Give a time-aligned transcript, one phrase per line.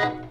[0.00, 0.29] Y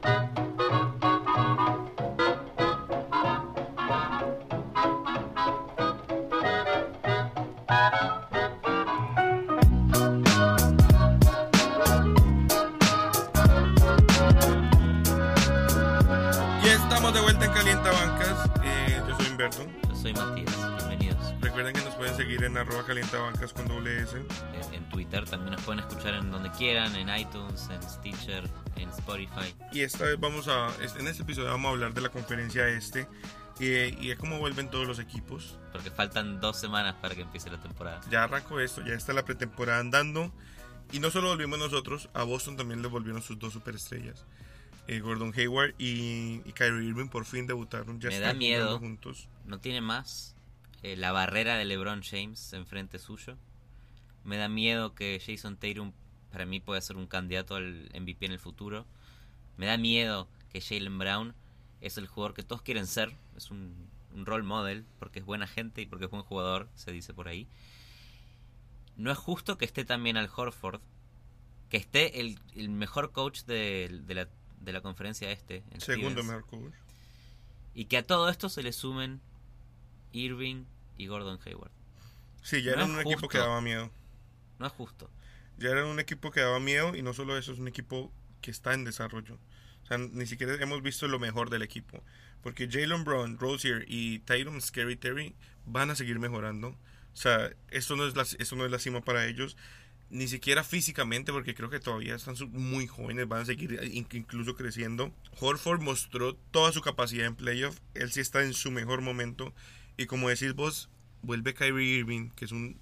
[25.19, 29.53] Twitter también nos pueden escuchar en donde quieran, en iTunes, en Stitcher, en Spotify.
[29.71, 33.07] Y esta vez vamos a, en este episodio vamos a hablar de la conferencia este
[33.59, 33.65] y,
[34.05, 35.57] y es cómo vuelven todos los equipos.
[35.71, 38.01] Porque faltan dos semanas para que empiece la temporada.
[38.09, 40.31] Ya arrancó esto, ya está la pretemporada andando.
[40.91, 44.25] Y no solo volvimos nosotros, a Boston también le volvieron sus dos superestrellas.
[44.87, 47.99] Eh, Gordon Hayward y, y Kyrie Irving por fin debutaron.
[47.99, 48.79] Ya Me están da miedo.
[48.79, 49.27] juntos.
[49.45, 50.35] No tiene más
[50.81, 53.37] eh, la barrera de LeBron James enfrente suyo.
[54.23, 55.93] Me da miedo que Jason Tatum
[56.31, 58.85] para mí pueda ser un candidato al MVP en el futuro.
[59.57, 61.35] Me da miedo que Jalen Brown
[61.81, 63.15] es el jugador que todos quieren ser.
[63.35, 66.91] Es un, un role model porque es buena gente y porque es buen jugador, se
[66.91, 67.47] dice por ahí.
[68.97, 70.81] No es justo que esté también al Horford,
[71.69, 74.27] que esté el, el mejor coach de, de la,
[74.59, 75.63] de la conferencia este.
[75.77, 76.25] Segundo Stevens.
[76.25, 76.73] mejor coach.
[77.73, 79.21] Y que a todo esto se le sumen
[80.11, 80.65] Irving
[80.97, 81.71] y Gordon Hayward.
[82.41, 83.89] Sí, ya No eran un equipo que daba miedo.
[84.59, 85.09] No es justo.
[85.57, 88.51] Ya eran un equipo que daba miedo y no solo eso, es un equipo que
[88.51, 89.37] está en desarrollo.
[89.83, 92.03] O sea, ni siquiera hemos visto lo mejor del equipo.
[92.41, 96.69] Porque Jalen Brown, Rozier y Tatum Scary Terry van a seguir mejorando.
[96.69, 99.57] O sea, esto no es la, esto no es la cima para ellos.
[100.09, 104.55] Ni siquiera físicamente, porque creo que todavía están muy jóvenes, van a seguir in- incluso
[104.55, 105.13] creciendo.
[105.39, 107.77] Horford mostró toda su capacidad en playoff.
[107.93, 109.53] Él sí está en su mejor momento.
[109.97, 110.89] Y como decís vos,
[111.21, 112.77] vuelve Kyrie Irving, que es un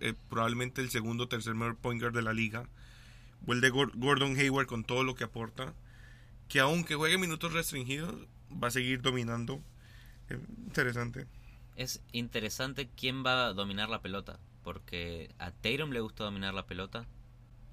[0.00, 2.64] eh, probablemente el segundo o tercer mejor point guard de la liga.
[3.42, 5.74] Vuelve Gor- Gordon Hayward con todo lo que aporta.
[6.48, 8.14] Que aunque juegue minutos restringidos,
[8.52, 9.62] va a seguir dominando.
[10.28, 11.26] Eh, interesante.
[11.76, 14.38] Es interesante quién va a dominar la pelota.
[14.64, 17.06] Porque a Tatum le gusta dominar la pelota.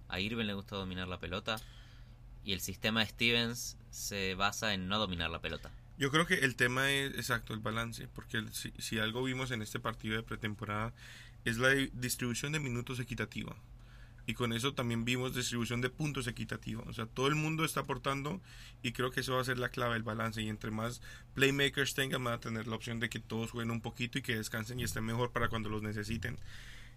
[0.08, 1.58] A Irving le gusta dominar la pelota.
[2.46, 5.72] Y el sistema de Stevens se basa en no dominar la pelota.
[5.98, 9.80] Yo creo que el tema es exacto, el balance, porque si algo vimos en este
[9.80, 10.94] partido de pretemporada
[11.50, 13.56] es la di- distribución de minutos equitativa.
[14.26, 16.84] Y con eso también vimos distribución de puntos equitativa.
[16.86, 18.42] O sea, todo el mundo está aportando
[18.84, 20.42] y creo que eso va a ser la clave del balance.
[20.42, 21.02] Y entre más
[21.34, 24.36] playmakers tengan, van a tener la opción de que todos jueguen un poquito y que
[24.36, 26.38] descansen y estén mejor para cuando los necesiten.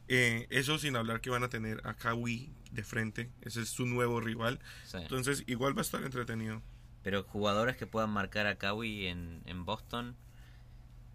[0.09, 3.31] Eh, eso sin hablar que van a tener a Kawhi de frente.
[3.43, 4.59] Ese es su nuevo rival.
[4.85, 4.97] Sí.
[4.97, 6.61] Entonces, igual va a estar entretenido.
[7.05, 10.17] Pero jugadores que puedan marcar a Kawhi en, en Boston.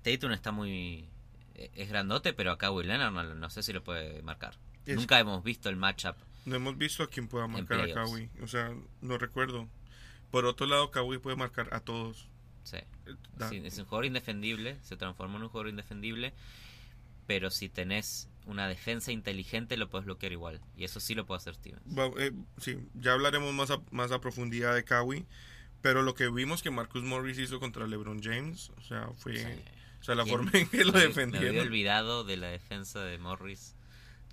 [0.02, 1.10] Tatum está muy.
[1.56, 4.56] Eh, Es grandote, pero a Kawhi Leonard no, no sé si lo puede marcar.
[4.86, 6.16] Es- Nunca hemos visto el matchup.
[6.46, 7.92] No hemos visto a quién pueda marcar a.
[7.94, 8.30] Kawhi.
[8.44, 8.72] O sea,
[9.02, 9.68] no recuerdo.
[10.32, 12.28] Por otro lado, Kawhi puede marcar a todos.
[12.64, 12.78] Sí.
[12.78, 13.16] Eh,
[13.50, 16.34] Sí, es un jugador indefendible, se transformó en un jugador indefendible,
[17.28, 21.40] pero si tenés una defensa inteligente lo puedes bloquear igual, y eso sí lo puede
[21.40, 21.82] hacer Stevens.
[22.20, 25.26] eh, sí, ya hablaremos más a, más a profundidad de Kawhi.
[25.82, 29.38] Pero lo que vimos que Marcus Morris hizo contra LeBron James, o sea, fue.
[29.38, 29.62] Sí.
[30.06, 30.36] O sea, la ¿Quién?
[30.38, 31.58] forma en que lo Me- Me había defendieron.
[31.66, 33.74] olvidado de la defensa de Morris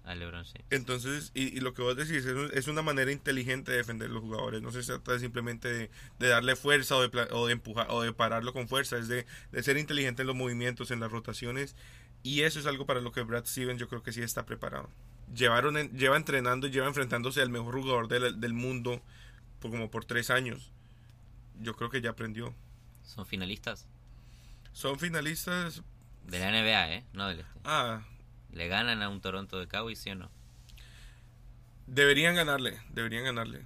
[0.04, 0.66] a LeBron James.
[0.68, 4.10] Entonces, y, y lo que vos decís, es, un- es una manera inteligente de defender
[4.10, 4.60] los jugadores.
[4.60, 8.12] No se trata simplemente de, de darle fuerza o de, o de empujar o de
[8.12, 8.98] pararlo con fuerza.
[8.98, 11.74] Es de, de ser inteligente en los movimientos, en las rotaciones.
[12.22, 14.90] Y eso es algo para lo que Brad Stevens yo creo que sí está preparado.
[15.34, 19.00] Llevaron en- lleva entrenando lleva enfrentándose al mejor jugador del, del mundo
[19.60, 20.70] por como por tres años.
[21.60, 22.54] Yo creo que ya aprendió.
[23.04, 23.86] Son finalistas
[24.72, 25.82] Son finalistas.
[26.26, 27.04] de la NBA, ¿eh?
[27.12, 27.52] No del este.
[27.64, 28.02] Ah,
[28.52, 30.30] ¿Le ganan a un Toronto de Kawhi, sí o no?
[31.86, 32.80] deberían ganarle.
[32.90, 33.64] Deberían ganarle.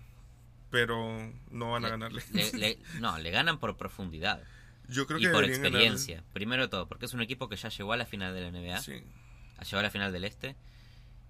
[0.71, 2.23] Pero no van a Le- ganarle.
[2.33, 4.43] le- le- no, le ganan por profundidad
[4.89, 5.57] Yo creo y que por ganarle.
[5.57, 6.25] experiencia.
[6.33, 8.51] Primero de todo, porque es un equipo que ya llegó a la final de la
[8.51, 8.81] NBA.
[8.81, 9.03] Sí.
[9.59, 10.57] a llevar a la final del Este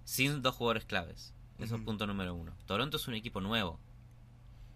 [0.03, 1.33] sin dos jugadores claves.
[1.57, 1.85] Eso es Ujú.
[1.85, 2.53] punto número uno.
[2.65, 3.79] Toronto es un equipo nuevo.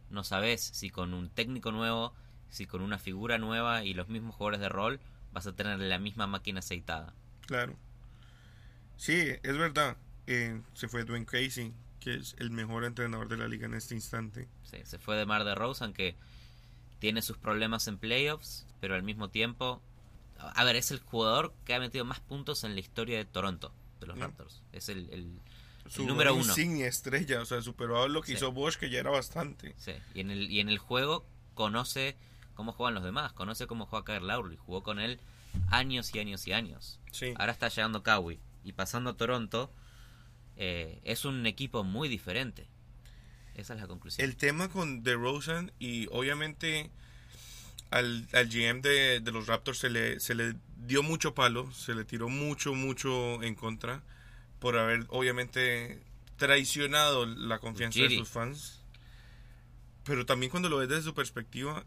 [0.09, 2.13] No sabes si con un técnico nuevo,
[2.51, 4.99] si con una figura nueva y los mismos jugadores de rol
[5.33, 7.13] vas a tener la misma máquina aceitada.
[7.47, 7.75] Claro.
[8.97, 9.97] Sí, es verdad.
[10.27, 13.95] Eh, se fue Dwayne Casey, que es el mejor entrenador de la liga en este
[13.95, 14.47] instante.
[14.63, 16.15] Sí, se fue de Mar de Rosen que
[16.99, 19.81] tiene sus problemas en playoffs, pero al mismo tiempo...
[20.55, 23.71] A ver, es el jugador que ha metido más puntos en la historia de Toronto,
[23.99, 24.17] de los.
[24.17, 24.63] Raptors.
[24.71, 25.39] Es el, el-
[25.87, 26.43] Su número uno.
[26.43, 28.33] insignia estrella, o sea, superó lo que Sí.
[28.33, 29.75] hizo Bosch, que ya era bastante.
[29.77, 32.15] Sí, y en el, y en el juego conoce
[32.61, 35.19] cómo juegan los demás, conoce cómo juega Kyle Lowry, jugó con él
[35.71, 36.99] años y años y años.
[37.11, 37.33] Sí.
[37.37, 39.73] Ahora está llegando Kawhi y pasando a Toronto,
[40.57, 42.67] eh, es un equipo muy diferente.
[43.55, 44.29] Esa es la conclusión.
[44.29, 46.91] El tema con DeRozan y obviamente
[47.89, 51.95] al, al GM de, de los Raptors se le, se le dio mucho palo, se
[51.95, 54.03] le tiró mucho, mucho en contra
[54.59, 56.03] por haber obviamente
[56.37, 58.83] traicionado la confianza de sus fans.
[60.03, 61.85] Pero también cuando lo ves desde su perspectiva,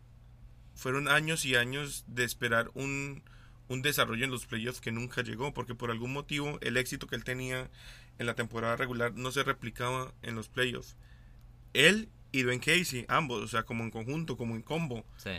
[0.75, 3.23] fueron años y años de esperar un,
[3.69, 7.17] un desarrollo en los playoffs que nunca llegó, porque por algún motivo el éxito que
[7.17, 7.71] él tenía
[8.19, 10.97] en la temporada regular no se replicaba en los playoffs.
[11.73, 15.05] Él y Dwayne Casey, ambos, o sea, como en conjunto, como en combo.
[15.17, 15.31] Sí.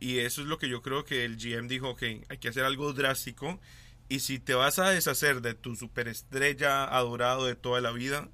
[0.00, 2.64] Y eso es lo que yo creo que el GM dijo, ok, hay que hacer
[2.64, 3.60] algo drástico.
[4.08, 8.28] Y si te vas a deshacer de tu superestrella adorado de toda la vida,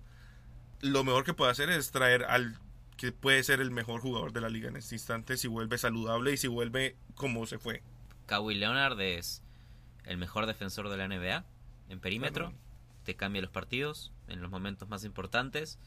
[0.81, 2.59] lo mejor que puede hacer es traer al
[2.99, 6.33] que puede ser el mejor jugador de la liga en este instante si vuelve saludable
[6.33, 7.83] y si vuelve como se fue.
[8.27, 9.43] Kawhi Leonard es
[10.05, 11.47] el mejor defensor de la NBA
[11.89, 12.49] en perímetro.
[12.49, 12.63] Claro.
[13.05, 15.79] Te cambia los partidos en los momentos más importantes.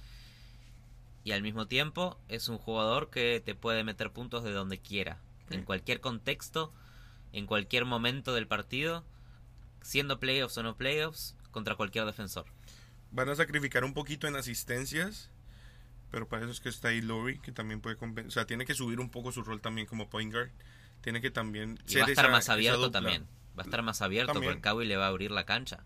[1.24, 5.19] Y al mismo tiempo es un jugador que te puede meter puntos de donde quiera.
[5.50, 5.56] Sí.
[5.56, 6.74] En cualquier contexto,
[7.34, 9.06] en cualquier momento del partido,
[9.81, 12.46] siendo playoffs o no playoffs, contra cualquier defensor.
[13.12, 15.30] Van a sacrificar un poquito en asistencias,
[16.12, 17.96] pero para eso es que está ahí Lowry, que también puede
[18.28, 20.50] O sea, tiene que subir un poco su rol también como point guard.
[21.02, 23.25] Tiene que también Y va a estar esa- más abierto también.
[23.58, 24.54] Va a estar más abierto También.
[24.54, 25.84] porque Kawhi le va a abrir la cancha.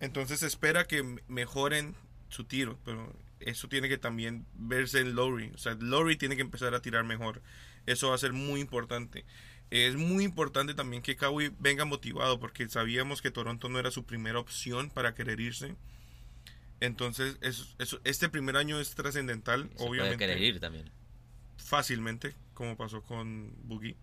[0.00, 1.94] Entonces espera que mejoren
[2.28, 5.50] su tiro, pero eso tiene que también verse en Lowry.
[5.54, 7.42] O sea, Lowry tiene que empezar a tirar mejor.
[7.86, 9.24] Eso va a ser muy importante.
[9.70, 14.04] Es muy importante también que Kawhi venga motivado porque sabíamos que Toronto no era su
[14.04, 15.76] primera opción para querer irse.
[16.80, 20.90] Entonces, eso- este primer año es trascendental, Se puede obviamente, querer ir también.
[21.56, 23.96] fácilmente, como pasó con Boogie.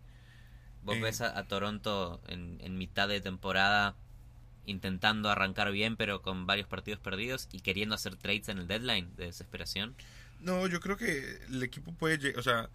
[0.84, 1.02] Vos Eh.
[1.02, 3.96] ves a, a Toronto en, en mitad de temporada
[4.66, 9.16] intentando arrancar bien, pero con varios partidos perdidos y queriendo hacer trades en el deadline
[9.16, 9.96] de desesperación.
[10.42, 12.70] No, yo creo que el equipo puede llegar, o sea,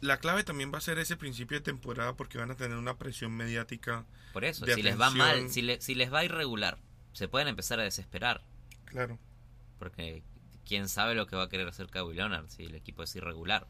[0.00, 2.96] la clave también va a ser ese principio de temporada porque van a tener una
[2.96, 6.78] presión mediática, Por eso, si les va mal, si, le- si les va irregular,
[7.12, 8.40] se pueden empezar a desesperar.
[8.86, 9.18] claro.
[9.78, 10.22] Porque
[10.66, 13.66] quién sabe lo que va a querer hacer Kawhi Leonard si el equipo es irregular.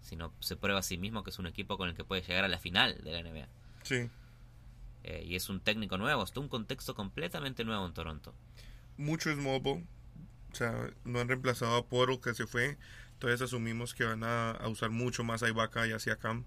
[0.00, 2.22] Si no se prueba a sí mismo que es un equipo con el que puede
[2.22, 3.48] llegar a la final de la NBA.
[3.82, 4.10] Sí.
[5.04, 8.34] Eh, y es un técnico nuevo, está un contexto completamente nuevo en Toronto.
[8.96, 9.84] Mucho es mobile,
[10.52, 12.78] o sea, no han reemplazado a Poro que se fue,
[13.14, 16.44] entonces asumimos que van a, a usar mucho más a Ibaka y hacia Cam.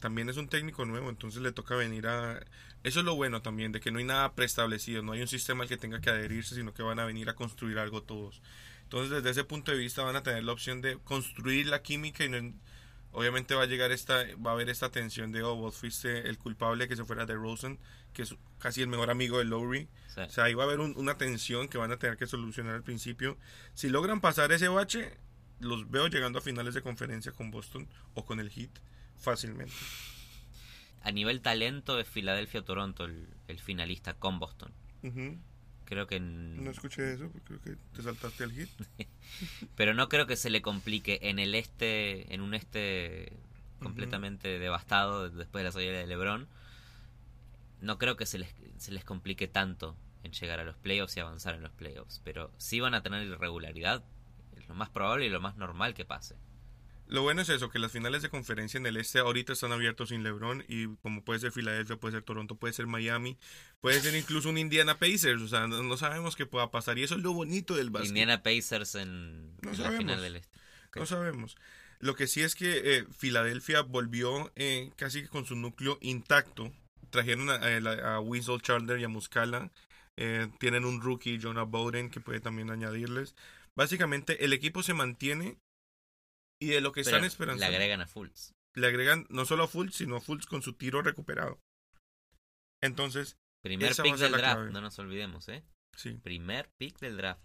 [0.00, 2.38] También es un técnico nuevo, entonces le toca venir a...
[2.82, 5.62] Eso es lo bueno también, de que no hay nada preestablecido, no hay un sistema
[5.62, 8.42] al que tenga que adherirse, sino que van a venir a construir algo todos.
[8.82, 12.24] Entonces, desde ese punto de vista van a tener la opción de construir la química
[12.24, 12.52] y no-
[13.12, 16.36] obviamente va a llegar esta, va a haber esta tensión de, oh, vos fuiste el
[16.36, 17.78] culpable que se fuera de Rosen,
[18.12, 19.88] que es casi el mejor amigo de Lowry.
[20.08, 22.18] O sea, O sea, ahí va a haber un- una tensión que van a tener
[22.18, 23.38] que solucionar al principio.
[23.72, 25.16] Si logran pasar ese bache,
[25.60, 28.70] los veo llegando a finales de conferencia con Boston o con el Heat
[29.18, 29.72] fácilmente.
[31.02, 34.72] a nivel talento es Filadelfia o Toronto el, el finalista con Boston.
[35.84, 38.68] Creo que en- No escuché eso, porque creo que te saltaste al Heat.
[39.76, 43.32] pero no creo que se le complique en el este, en un este
[43.80, 46.48] completamente devastado después de la salida de LeBron.
[47.82, 51.20] No creo que se les, se les complique tanto en llegar a los playoffs y
[51.20, 54.02] avanzar en los playoffs, pero sí van a tener irregularidad.
[54.56, 56.34] Es lo más probable y lo más normal que pase.
[57.06, 60.08] Lo bueno es eso, que las finales de conferencia en el este ahorita están abiertos
[60.08, 63.36] sin LeBron y como puede ser Filadelfia, puede ser Toronto, puede ser Miami,
[63.80, 67.02] puede ser incluso un Indiana Pacers, o sea, no, no sabemos qué pueda pasar y
[67.02, 68.08] eso es lo bonito del básquet.
[68.08, 69.98] Indiana Pacers en, No en la sabemos.
[69.98, 70.58] final del este.
[70.96, 71.56] No sabemos.
[72.00, 76.72] Lo que sí es que eh, Filadelfia volvió eh, casi que con su núcleo intacto.
[77.10, 79.70] Trajeron a, a la- a Winslow Chandler y a Muscala.
[80.16, 83.34] Eh, tienen un rookie, Jonah Bowden, que puede también añadirles.
[83.74, 85.56] Básicamente, el equipo se mantiene
[86.64, 88.52] y de lo que Pero están esperando le agregan a Fultz.
[88.74, 91.60] le agregan no solo a Fultz, sino a Fultz con su tiro recuperado.
[92.82, 94.72] Entonces, Primer Esa pick del draft, clave.
[94.72, 95.64] no nos olvidemos, ¿eh?
[95.96, 97.42] sí, Primer pick del draft.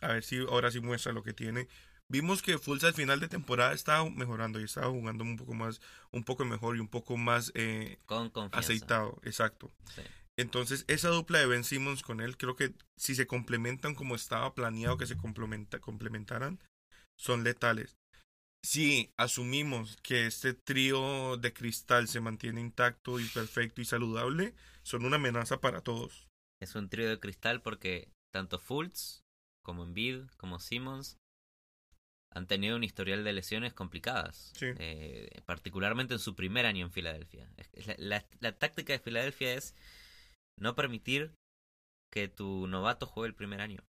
[0.00, 1.66] a ver si ahora sí muestra lo que tiene.
[2.08, 5.80] Vimos que Fultz al final de temporada estaba mejorando y estaba jugando un poco más,
[6.12, 8.58] un poco mejor y un poco más eh, Con confianza.
[8.72, 9.72] aceitado, exacto.
[9.96, 10.02] Sí.
[10.38, 14.54] Entonces, esa dupla de Ben Simmons con él, creo que si se complementan como estaba
[14.54, 16.60] planeado que se complementa, complementaran,
[17.18, 17.96] son letales.
[18.66, 25.04] Si asumimos que este trío de cristal se mantiene intacto y perfecto y saludable, son
[25.04, 26.26] una amenaza para todos.
[26.60, 29.22] Es un trío de cristal porque tanto Fultz
[29.64, 31.16] como Embiid como Simmons
[32.32, 34.52] han tenido un historial de lesiones complicadas.
[34.56, 34.66] Sí.
[34.78, 37.48] Eh, particularmente en su primer año en Filadelfia.
[37.98, 39.76] La- la táctica de Filadelfia es
[40.58, 41.36] no permitir
[42.12, 43.84] que tu novato juegue el primer año.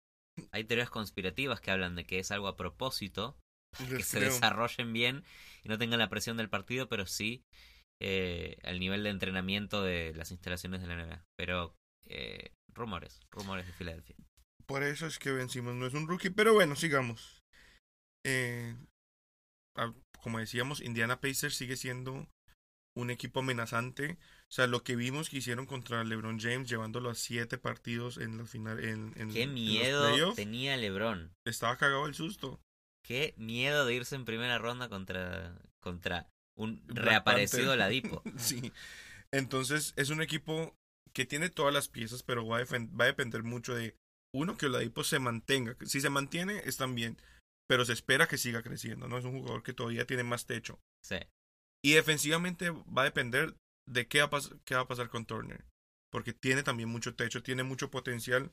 [0.51, 3.35] Hay teorías conspirativas que hablan de que es algo a propósito
[3.71, 5.23] para que se desarrollen bien
[5.63, 7.43] y no tengan la presión del partido, pero sí
[7.99, 11.25] eh, al nivel de entrenamiento de las instalaciones de la NBA.
[11.35, 14.15] Pero eh, rumores, rumores de Filadelfia.
[14.65, 15.75] Por eso es que vencimos.
[15.75, 17.43] No es un rookie, pero bueno, sigamos.
[18.25, 18.75] Eh,
[19.75, 22.27] ah, como decíamos, Indiana Pacers sigue siendo
[22.95, 24.17] un equipo amenazante.
[24.49, 28.37] O sea, lo que vimos que hicieron contra LeBron James, llevándolo a siete partidos en
[28.37, 31.33] los final, en, en- Qué miedo tenía LeBron.
[31.45, 32.59] Estaba cagado el susto.
[33.07, 37.73] Qué miedo de irse en primera ronda contra, contra un reaparecido.
[37.77, 38.21] Ladipo.
[38.37, 38.73] sí.
[39.31, 40.75] Entonces, es un equipo
[41.13, 43.95] que tiene todas las piezas, pero va a, va a depender mucho de,
[44.33, 45.77] uno, que Oladipo se mantenga.
[45.85, 47.17] Si se mantiene, están bien.
[47.69, 49.17] Pero se espera que siga creciendo, ¿no?
[49.17, 50.79] Es un jugador que todavía tiene más techo.
[51.01, 51.17] Sí.
[51.81, 53.55] Y defensivamente va a depender
[53.87, 55.63] de qué va a, qué va a pasar con Turner.
[56.11, 58.51] Porque tiene también mucho techo, tiene mucho potencial.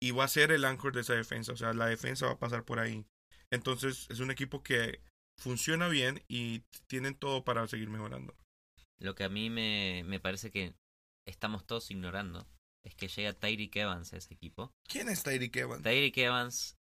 [0.00, 1.52] Y va a ser el anchor de esa defensa.
[1.52, 3.04] O sea, la defensa va a pasar por ahí.
[3.50, 5.00] Entonces, es un equipo que
[5.38, 8.34] funciona bien y tienen todo para seguir mejorando.
[9.00, 10.74] Lo que a mí me, me parece que
[11.26, 12.46] estamos todos ignorando
[12.84, 14.72] es que llega Tyreek Evans a ese equipo.
[14.88, 15.82] ¿Quién es Tyreek Evans?
[15.82, 16.76] Tyreek Evans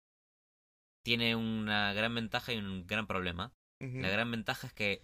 [1.05, 3.51] tiene una gran ventaja y un gran problema.
[3.81, 5.03] La gran ventaja es que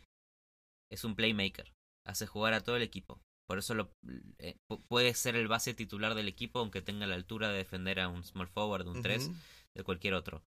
[0.90, 1.74] es un playmaker,
[2.08, 3.20] hace jugar a todo el equipo.
[3.46, 3.92] Por eso lo,
[4.38, 8.00] eh, pu- puede ser el base titular del equipo aunque tenga la altura de defender
[8.00, 9.36] a un small forward, un 3, Ujú.
[9.76, 10.44] de cualquier otro.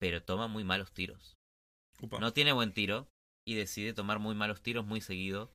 [0.00, 1.36] Pero toma muy malos tiros.
[2.00, 2.18] Upa.
[2.18, 3.08] No tiene buen tiro
[3.46, 5.52] y decide tomar muy malos tiros muy seguido.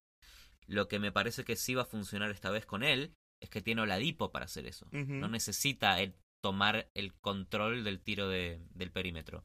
[0.68, 3.62] Lo que me parece que sí va a funcionar esta vez con él es que
[3.62, 4.88] tiene Oladipo para hacer eso.
[5.20, 9.44] No necesita él tomar el control del tiro de- del perímetro.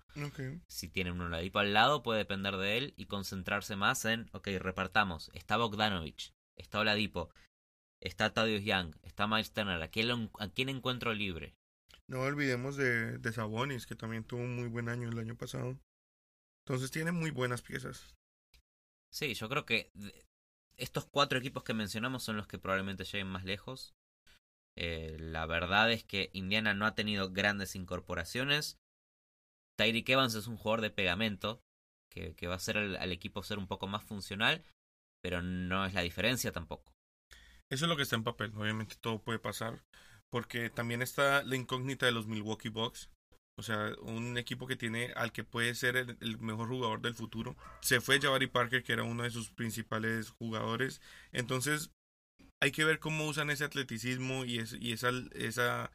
[0.68, 4.48] Si tiene un Oladipo al lado, puede depender de él y concentrarse más en, ok,
[4.58, 5.30] repartamos.
[5.32, 7.30] Está Bogdanovich, está Oladipo,
[8.00, 9.82] está Tadius Young, está Miles Turner.
[9.82, 11.54] ¿A quién, lo- a quién encuentro libre?
[12.10, 15.78] No olvidemos de, de Sabonis, que también tuvo un muy buen año el año pasado.
[16.64, 18.16] Entonces tiene muy buenas piezas.
[19.12, 19.92] Sí, yo creo que
[20.76, 23.94] estos cuatro equipos que mencionamos son los que probablemente lleguen más lejos.
[24.76, 28.80] Eh, la verdad es que Indiana no ha tenido grandes incorporaciones.
[29.78, 31.62] Tyreek Evans es un jugador de pegamento
[32.12, 34.64] que, que va a hacer al, al equipo ser un poco más funcional,
[35.22, 36.92] pero no es la diferencia tampoco.
[37.70, 38.52] Eso es lo que está en papel.
[38.56, 39.84] Obviamente todo puede pasar.
[40.30, 43.10] Porque también está la incógnita de los Milwaukee Bucks.
[43.58, 47.14] O sea, un equipo que tiene al que puede ser el, el mejor jugador del
[47.14, 47.56] futuro.
[47.82, 51.02] Se fue Jabari Parker, que era uno de sus principales jugadores.
[51.32, 51.90] Entonces,
[52.62, 55.90] hay que ver cómo usan ese atleticismo y, es, y esa, esa,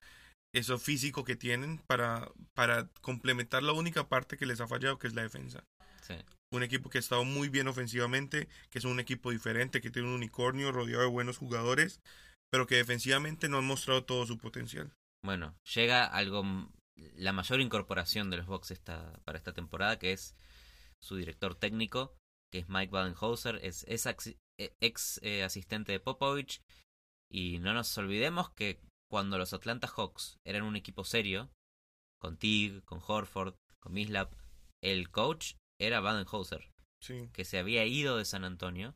[0.54, 5.08] eso físico que tienen para, para complementar la única parte que les ha fallado, que
[5.08, 5.64] es la defensa.
[6.02, 6.16] Sí.
[6.52, 10.08] Un equipo que ha estado muy bien ofensivamente, que es un equipo diferente, que tiene
[10.08, 12.00] un unicornio rodeado de buenos jugadores,
[12.56, 14.96] pero que defensivamente no han mostrado todo su potencial.
[15.22, 16.42] Bueno, llega algo,
[16.96, 20.38] la mayor incorporación de los Bucks esta, para esta temporada, que es
[21.02, 22.16] su director técnico,
[22.50, 26.62] que es Mike Badenhauser, es, eh, ex eh, asistente de Popovich,
[27.30, 28.80] y no nos olvidemos que
[29.12, 31.52] cuando los Atlanta Hawks eran un equipo serio,
[32.22, 34.34] con Tig, con Horford, con Mislap,
[34.82, 36.72] el coach era Badenhauser,
[37.02, 37.30] Sí.
[37.34, 38.96] que se había ido de San Antonio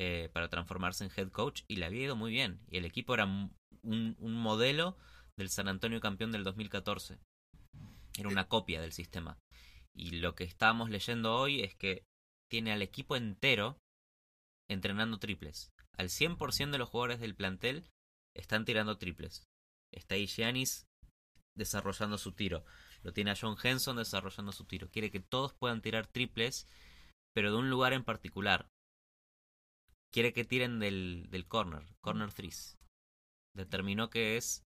[0.00, 2.60] eh, para transformarse en head coach y le había ido muy bien.
[2.70, 4.96] Y el equipo era un, un- modelo
[5.38, 7.18] del San Antonio campeón del 2014.
[8.18, 9.38] Era una copia del sistema.
[9.94, 12.04] Y lo que estábamos leyendo hoy es que
[12.50, 13.78] tiene al equipo entero
[14.70, 15.70] entrenando triples.
[15.98, 17.84] Al 100% de los jugadores del plantel
[18.34, 19.44] están tirando triples.
[19.92, 20.86] Está ahí Giannis
[21.56, 22.64] desarrollando su tiro.
[23.02, 24.88] Lo tiene a John Henson desarrollando su tiro.
[24.90, 26.66] Quiere que todos puedan tirar triples,
[27.34, 28.68] pero de un lugar en particular.
[30.12, 32.78] Quiere que tiren del, del corner, corner threes.
[33.54, 34.64] Determinó que es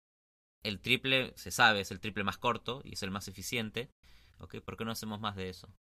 [0.63, 3.89] el triple, se sabe, es el triple más corto y es el más eficiente.
[4.39, 4.57] ¿Ok?
[4.61, 5.73] ¿Por qué no hacemos más de eso?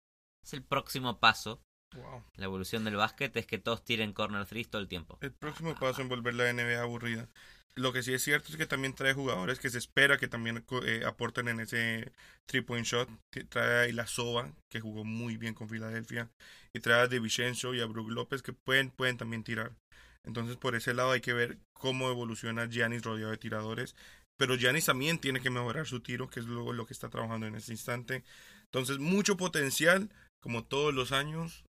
[0.44, 1.62] Es el próximo paso.
[1.96, 2.24] Wow.
[2.36, 5.18] La evolución del básquet es que todos tiren corner threes todo el tiempo.
[5.22, 7.30] El próximo paso en volver la NBA aburrida.
[7.77, 10.65] Lo que sí es cierto es que también trae jugadores que se espera que también
[10.84, 12.12] eh, aporten en ese
[12.48, 13.07] three point shot.
[13.50, 16.31] Trae a Ilasova, que jugó muy bien con Filadelfia.
[16.74, 19.75] Y trae a De Vicenzo y a Brook López, que pueden, pueden también tirar.
[20.24, 23.96] Entonces, por ese lado hay que ver cómo evoluciona Giannis rodeado de tiradores.
[24.38, 27.46] Pero Giannis también tiene que mejorar su tiro, que es luego lo que está trabajando
[27.46, 28.24] en este instante.
[28.63, 30.10] Entonces, mucho potencial,
[30.41, 31.63] como todos los años.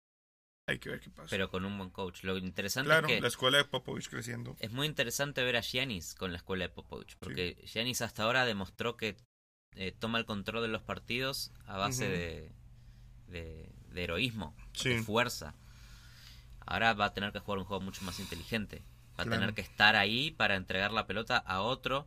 [0.69, 1.29] Hay que ver qué pasa.
[1.31, 2.23] Pero con un buen coach.
[2.25, 4.55] Lo interesante claro, es que la escuela de Popovich creciendo.
[4.61, 7.17] es muy interesante ver a Giannis con la escuela de Popovich.
[7.19, 9.17] Porque Giannis hasta ahora demostró que
[9.77, 12.53] eh, toma el control de los partidos a base de,
[13.29, 14.91] de, de heroísmo, Sí.
[14.91, 15.55] de fuerza.
[16.67, 18.83] Ahora va a tener que jugar un juego mucho más inteligente.
[19.19, 22.07] Va a tener que estar ahí para entregar la pelota a otro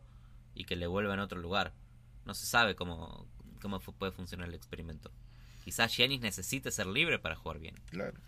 [0.54, 1.74] y que le vuelva en otro lugar.
[2.24, 3.26] No se sabe cómo,
[3.60, 5.10] cómo puede funcionar el experimento.
[5.64, 7.74] Quizás Giannis necesite ser libre para jugar bien.
[7.90, 8.18] Claro.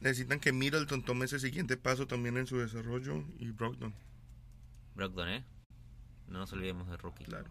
[0.00, 3.94] Necesitan que Middleton tome ese siguiente paso también en su desarrollo y Brogdon,
[4.94, 5.44] Brogdon, ¿eh?
[6.28, 7.24] No nos olvidemos de Rookie.
[7.24, 7.48] claro.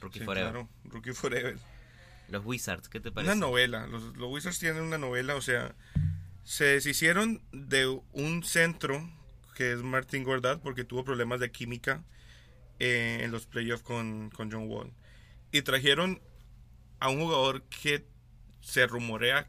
[0.00, 0.50] Rookie Sí, Forever.
[0.52, 0.68] claro.
[0.84, 1.56] Rookie Forever.
[2.28, 3.32] Los Wizards, ¿qué te parece?
[3.32, 3.86] Una novela.
[3.86, 5.74] Los, los Wizards tienen una novela, o sea,
[6.44, 9.08] se deshicieron de un centro
[9.54, 12.02] que es Martin Gordat porque tuvo problemas de química
[12.80, 14.92] eh, en los playoffs con, con John Wall.
[15.52, 16.20] Y trajeron
[16.98, 18.06] a un jugador que
[18.60, 19.48] se rumorea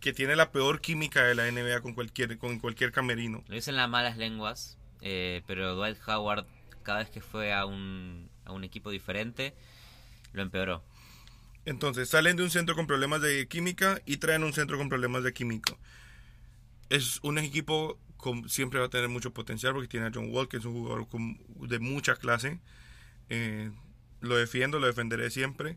[0.00, 3.42] que tiene la peor química de la NBA con cualquier, con cualquier camerino.
[3.48, 6.46] Lo dicen las malas lenguas, eh, pero Dwight Howard,
[6.82, 9.54] cada vez que fue a un, a un equipo diferente,
[10.32, 10.84] lo empeoró.
[11.64, 15.24] Entonces salen de un centro con problemas de química y traen un centro con problemas
[15.24, 15.78] de químico.
[16.88, 20.48] Es un equipo con, siempre va a tener mucho potencial porque tiene a John Wall,
[20.48, 21.38] que es un jugador con-
[21.68, 22.60] de mucha clase.
[23.28, 23.70] Eh,
[24.20, 25.76] lo defiendo, lo defenderé siempre.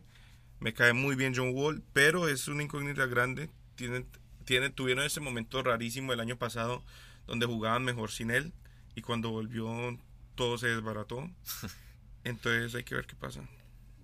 [0.60, 3.50] Me cae muy bien John Wall, pero es una incógnita grande.
[3.80, 4.06] Tienen,
[4.44, 6.82] tiene, tuvieron ese momento rarísimo el año pasado
[7.26, 8.52] donde jugaban mejor sin él
[8.94, 9.98] y cuando volvió
[10.34, 11.30] todo se desbarató.
[12.24, 13.40] Entonces hay que ver qué pasa.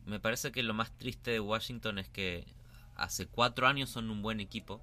[0.06, 2.47] Me parece que lo más triste de Washington es que
[2.95, 4.80] hace cuatro años son un buen equipo,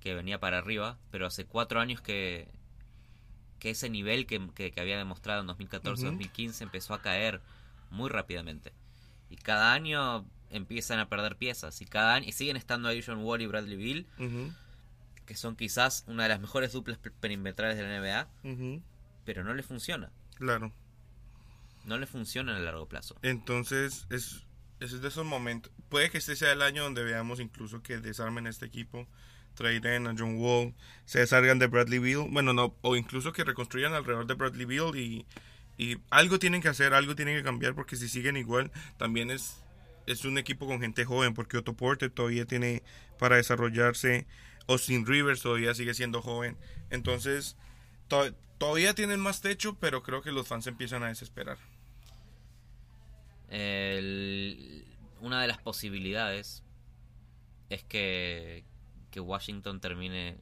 [0.00, 2.48] que venía para arriba, pero hace cuatro años que,
[3.58, 7.42] que ese nivel que, que- que había demostrado en 2014-2015 empezó a caer
[7.90, 8.72] muy rápidamente.
[9.28, 13.18] Y cada año empiezan a perder piezas, y cada año y siguen estando ahí John
[13.24, 14.06] Wall y Bradley Bill,
[15.26, 18.28] que son quizás una de las mejores duplas per- perimetrales de la NBA,
[19.24, 20.10] pero no le funciona.
[20.36, 20.72] Claro.
[21.84, 23.16] No le funciona a largo plazo.
[23.22, 24.42] Entonces, es,
[24.80, 25.72] es de esos momentos.
[25.88, 29.06] Puede que este sea el año donde veamos incluso que desarmen este equipo,
[29.54, 33.92] traden a John Wall, se desargan de Bradley Beal, bueno, no, o incluso que reconstruyan
[33.94, 35.26] alrededor de Bradley Beal y,
[35.76, 39.61] y algo tienen que hacer, algo tienen que cambiar, porque si siguen igual, también es,
[40.06, 42.82] es un equipo con gente joven, porque Otto Porter todavía tiene
[43.18, 44.26] para desarrollarse,
[44.68, 46.56] Austin Rivers todavía sigue siendo joven,
[46.90, 47.56] entonces
[48.08, 51.58] to- todavía tienen más techo, pero creo que los fans empiezan a desesperar.
[53.48, 54.84] El-
[55.20, 56.62] una de las posibilidades
[57.70, 58.64] es que,
[59.10, 60.38] que Washington termine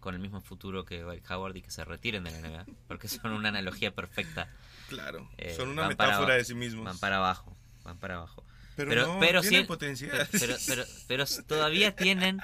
[0.00, 3.08] con el mismo futuro que Dwight Howard y que se retiren de la NBA, porque
[3.08, 4.48] son una analogía perfecta.
[4.88, 6.86] Claro, Eh, son una para metáfora de sí mismos.
[6.86, 8.42] Van para abajo, van para abajo.
[8.78, 10.28] Pero, pero- no, pero tienen potencial.
[10.30, 12.40] Pero, pero, pero todavía tienen,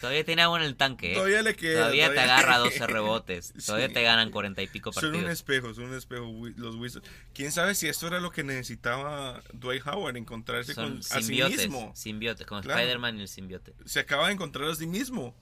[0.00, 1.12] todavía tienen agua en el tanque.
[1.12, 1.14] ¿eh?
[1.14, 1.80] todavía le queda.
[1.80, 5.32] Todavía te agarra 12 rebotes, todavía te ganan 40 y pico Son un partidos.
[5.32, 6.24] espejo, son un espejo
[6.56, 7.06] los Wizards.
[7.34, 11.32] ¿Quién sabe si esto era lo que necesitaba Dwight Howard, encontrarse Son con a sí
[11.34, 11.92] mismo?
[11.94, 12.80] simbiotes, como Claro.
[12.80, 13.74] Spider-Man y el simbiote.
[13.84, 15.34] Se acaba de encontrar a sí mismo.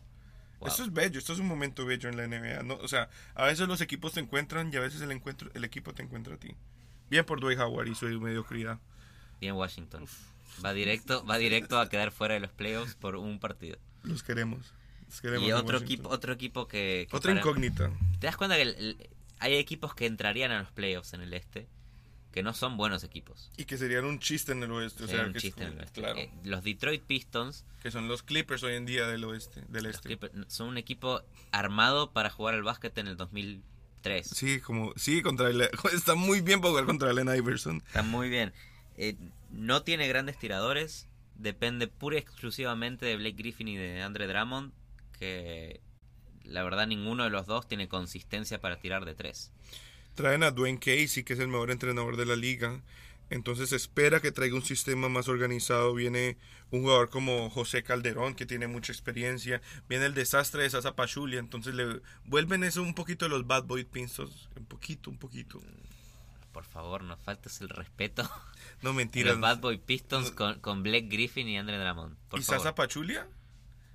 [0.58, 0.68] Wow.
[0.68, 2.62] Esto es bello, esto es un momento bello en la NBA.
[2.64, 2.74] ¿no?
[2.76, 5.92] O sea, a veces los equipos te encuentran y a veces el, encuentro, el equipo
[5.94, 6.54] te encuentra a ti.
[7.10, 8.78] Bien por Dwight Howard y su mediocridad.
[9.44, 10.06] Bien Washington.
[10.64, 13.76] Va directo, va directo a quedar fuera de los playoffs por un partido.
[14.02, 14.72] Los queremos.
[15.06, 17.90] Los queremos Y en otro equipo, otro equipo que, que Otra para- incógnita.
[18.20, 21.34] ¿Te das cuenta que el- el- hay equipos que entrarían a los playoffs en el
[21.34, 21.68] este
[22.32, 23.50] que no son buenos equipos?
[23.58, 25.04] Y que serían un chiste en el oeste.
[25.04, 26.00] O sea, un que es chiste en como- el oeste.
[26.00, 26.18] Claro.
[26.20, 30.08] Eh, los Detroit Pistons que son los Clippers hoy en día del oeste, del este.
[30.08, 31.20] Clippers, son un equipo
[31.52, 34.26] armado para jugar al básquet en el 2003.
[34.26, 35.60] Sí, como sí contra el,
[35.92, 37.82] está muy bien para jugar contra Allen Iverson.
[37.86, 38.54] Está muy bien.
[38.96, 39.16] Eh,
[39.50, 41.08] no tiene grandes tiradores.
[41.36, 44.72] Depende pura y exclusivamente de Blake Griffin y de Andre Drummond.
[45.18, 45.80] Que
[46.44, 49.50] la verdad ninguno de los dos tiene consistencia para tirar de tres.
[50.14, 52.82] Traen a Dwayne Casey, que es el mejor entrenador de la liga.
[53.30, 55.94] Entonces espera que traiga un sistema más organizado.
[55.94, 56.36] Viene
[56.70, 59.60] un jugador como José Calderón, que tiene mucha experiencia.
[59.88, 61.40] Viene el desastre de Sasa Pachulia.
[61.40, 64.48] Entonces le vuelven eso un poquito de los Bad Boy Pistons.
[64.56, 65.60] Un poquito, un poquito.
[66.52, 68.30] Por favor, no faltes el respeto.
[68.82, 69.32] No mentiras.
[69.32, 72.16] Los Bad Boy Pistons con, con Blake Griffin y Andre Drummond.
[72.28, 72.60] Por ¿Y favor.
[72.60, 73.26] Sasa Pachulia?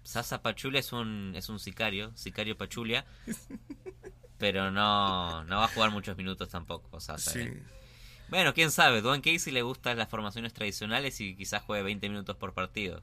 [0.04, 3.06] Sasa Pachulia es un, es un sicario, sicario Pachulia.
[4.38, 7.32] pero no, no va a jugar muchos minutos tampoco, Sasa.
[7.32, 7.40] Sí.
[7.40, 7.64] ¿eh?
[8.30, 12.36] Bueno, quién sabe, Dwayne Casey le gustan las formaciones tradicionales y quizás juegue 20 minutos
[12.38, 13.02] por partido.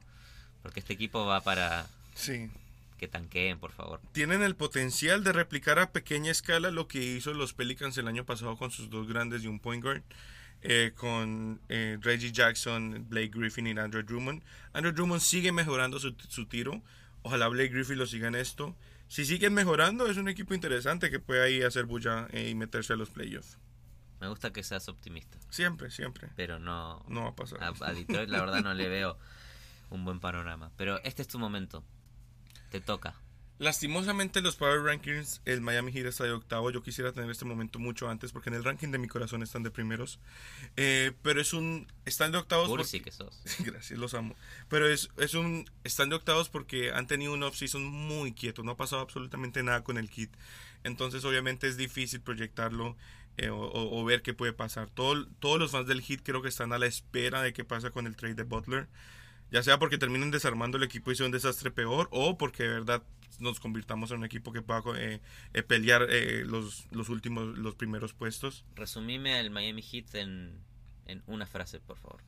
[0.61, 1.85] Porque este equipo va para
[2.15, 2.49] Sí.
[2.97, 3.99] que tanqueen, por favor.
[4.13, 8.25] tienen el potencial de replicar a pequeña escala lo que hizo los Pelicans el año
[8.25, 10.01] pasado con sus dos grandes y un point guard.
[10.61, 14.43] Eh, con eh, Reggie Jackson, Blake Griffin y Andrew Drummond.
[14.73, 16.81] Andrew Drummond sigue mejorando su, su tiro.
[17.23, 18.75] Ojalá Blake Griffin lo siga en esto.
[19.07, 22.93] Si siguen mejorando, es un equipo interesante que puede ahí hacer bulla eh, y meterse
[22.93, 23.57] a los playoffs.
[24.19, 26.29] Me gusta que seas optimista, Siempre, siempre.
[26.35, 27.63] pero no, No va a pasar.
[27.63, 29.17] a, a Detroit la verdad no le veo
[29.91, 30.71] un buen panorama.
[30.75, 31.83] Pero este es tu momento.
[32.71, 33.13] Te toca.
[33.59, 36.69] Lastimosamente los Power Rankings, el Miami Heat está de octavo.
[36.69, 39.63] Yo quisiera tener este momento mucho antes porque en el ranking de mi corazón están
[39.63, 40.19] de primeros.
[40.75, 41.91] Eh, pero es un...
[42.05, 42.67] Están de octavos...
[42.69, 43.41] Cursi que sos.
[43.65, 44.35] Gracias, los amo.
[44.69, 45.67] Pero es, es un...
[45.83, 48.61] Están de octavos porque han tenido un off-season muy quieto.
[48.63, 50.31] No ha pasado absolutamente nada con el kit.
[50.83, 52.95] Entonces obviamente es difícil proyectarlo
[53.37, 54.89] eh, o, o- ver qué puede pasar.
[54.91, 57.89] Todo- todos los fans del Heat creo que están a la espera de qué pasa
[57.89, 58.87] con el trade de Butler.
[59.51, 62.69] Ya sea porque terminen desarmando el equipo y sea un desastre peor, o porque de
[62.69, 63.03] verdad
[63.39, 65.21] nos convirtamos en un equipo que pueda eh,
[65.53, 68.65] eh, pelear eh, los, los últimos, los primeros puestos.
[68.75, 70.59] Resumime al Miami Heat en,
[71.05, 72.21] en una frase, por favor.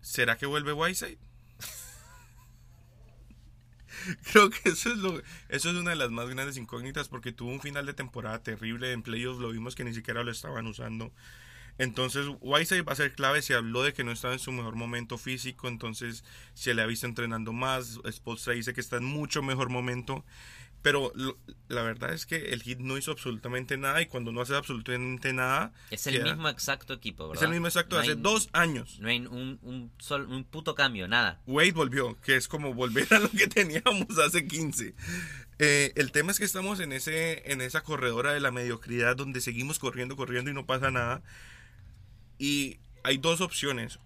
[0.00, 1.18] ¿Será que vuelve Whiteside?
[4.32, 7.50] Creo que eso es lo, eso es una de las más grandes incógnitas porque tuvo
[7.50, 11.12] un final de temporada terrible en playoffs, lo vimos que ni siquiera lo estaban usando.
[11.78, 13.40] Entonces, Whiteside va a ser clave.
[13.42, 15.68] Se habló de que no estaba en su mejor momento físico.
[15.68, 17.98] Entonces, se le ha visto entrenando más.
[18.10, 20.24] Spoelstra dice que está en mucho mejor momento.
[20.80, 21.36] Pero lo-
[21.66, 24.00] la verdad es que el Heat no hizo absolutamente nada.
[24.00, 27.42] Y cuando no hace absolutamente nada, Es el queda- mismo exacto equipo, ¿verdad?
[27.42, 28.98] es el mismo exacto de hace hay- dos años.
[29.00, 31.40] No hay un, un, sol- un puto cambio, nada.
[31.46, 34.94] Wade volvió, que es como volver a lo que teníamos hace 15.
[35.58, 39.40] Eh, el tema es que estamos en, ese, en esa corredora de la mediocridad donde
[39.40, 41.22] seguimos corriendo, corriendo y no pasa nada.
[42.38, 43.98] Y hay dos opciones.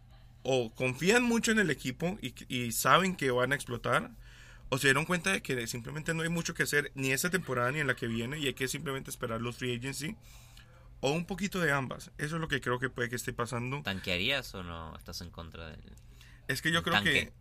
[0.43, 4.11] O confían mucho en el equipo y, y saben que van a explotar.
[4.71, 7.71] O se dieron cuenta de que simplemente no hay mucho que hacer ni esta temporada
[7.73, 10.17] ni en la que viene y hay que simplemente esperar los free agency.
[11.01, 12.11] O un poquito de ambas.
[12.17, 13.83] Eso es lo que creo que puede que esté pasando.
[13.83, 15.81] ¿Tanquearías o no estás en contra del...?
[16.49, 17.13] Es que yo creo tanque.
[17.13, 17.33] que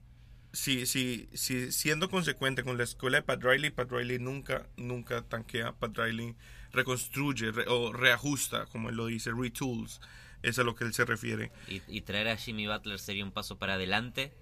[0.51, 5.21] si, si, si siendo consecuente con la escuela de Pat Riley, Pat Riley nunca, nunca
[5.21, 5.73] tanquea.
[5.73, 6.36] Pat Riley
[6.73, 10.01] reconstruye re- o reajusta, como él lo dice, retools.
[10.43, 11.51] Es a lo que él se refiere.
[11.67, 14.34] ¿Y, y traer a Jimmy Butler sería un paso para adelante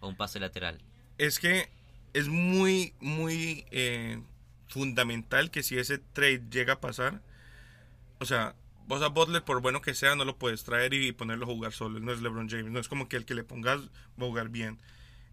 [0.00, 0.80] o un pase lateral?
[1.16, 1.70] Es que
[2.12, 4.20] es muy, muy eh,
[4.68, 7.22] fundamental que si ese trade llega a pasar,
[8.20, 8.54] o sea,
[8.86, 11.72] vos a Butler, por bueno que sea, no lo puedes traer y ponerlo a jugar
[11.72, 11.98] solo.
[11.98, 13.80] Él No es LeBron James, no es como que el que le pongas
[14.20, 14.78] va a jugar bien.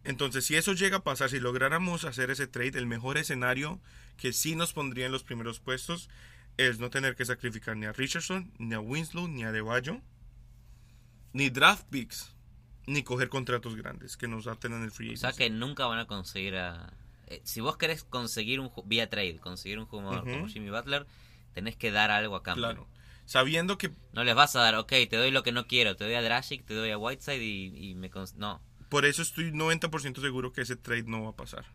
[0.03, 3.79] Entonces, si eso llega a pasar, si lográramos hacer ese trade, el mejor escenario
[4.17, 6.09] que sí nos pondría en los primeros puestos
[6.57, 10.01] es no tener que sacrificar ni a Richardson, ni a Winslow, ni a Deballo,
[11.33, 12.33] ni draft picks,
[12.87, 15.43] ni coger contratos grandes que nos aten en el free O sea agency.
[15.43, 16.93] que nunca van a conseguir a...
[17.27, 18.71] eh, si vos querés conseguir un...
[18.85, 21.05] Vía trade, conseguir un jugador como Jimmy Butler,
[21.53, 22.65] tenés que dar algo a cambio.
[22.65, 22.87] Claro.
[23.25, 26.03] Sabiendo que No les vas a dar, ok, te doy lo que no quiero, te
[26.03, 28.11] doy a Dragic, te doy a Whiteside y, y me...
[28.37, 31.65] No, por eso estoy 90% seguro que ese trade no va a pasar.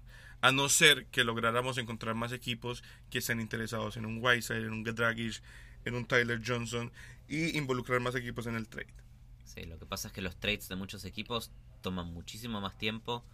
[0.40, 4.72] A no ser que lográramos encontrar más equipos que estén interesados en un Whiteside, en
[4.72, 5.42] un Dragic,
[5.84, 6.90] en un Tyler Johnson
[7.28, 8.92] y involucrar más equipos en el trade.
[9.44, 11.50] Sí, lo que pasa es que los trades de muchos equipos
[11.82, 13.24] toman muchísimo más tiempo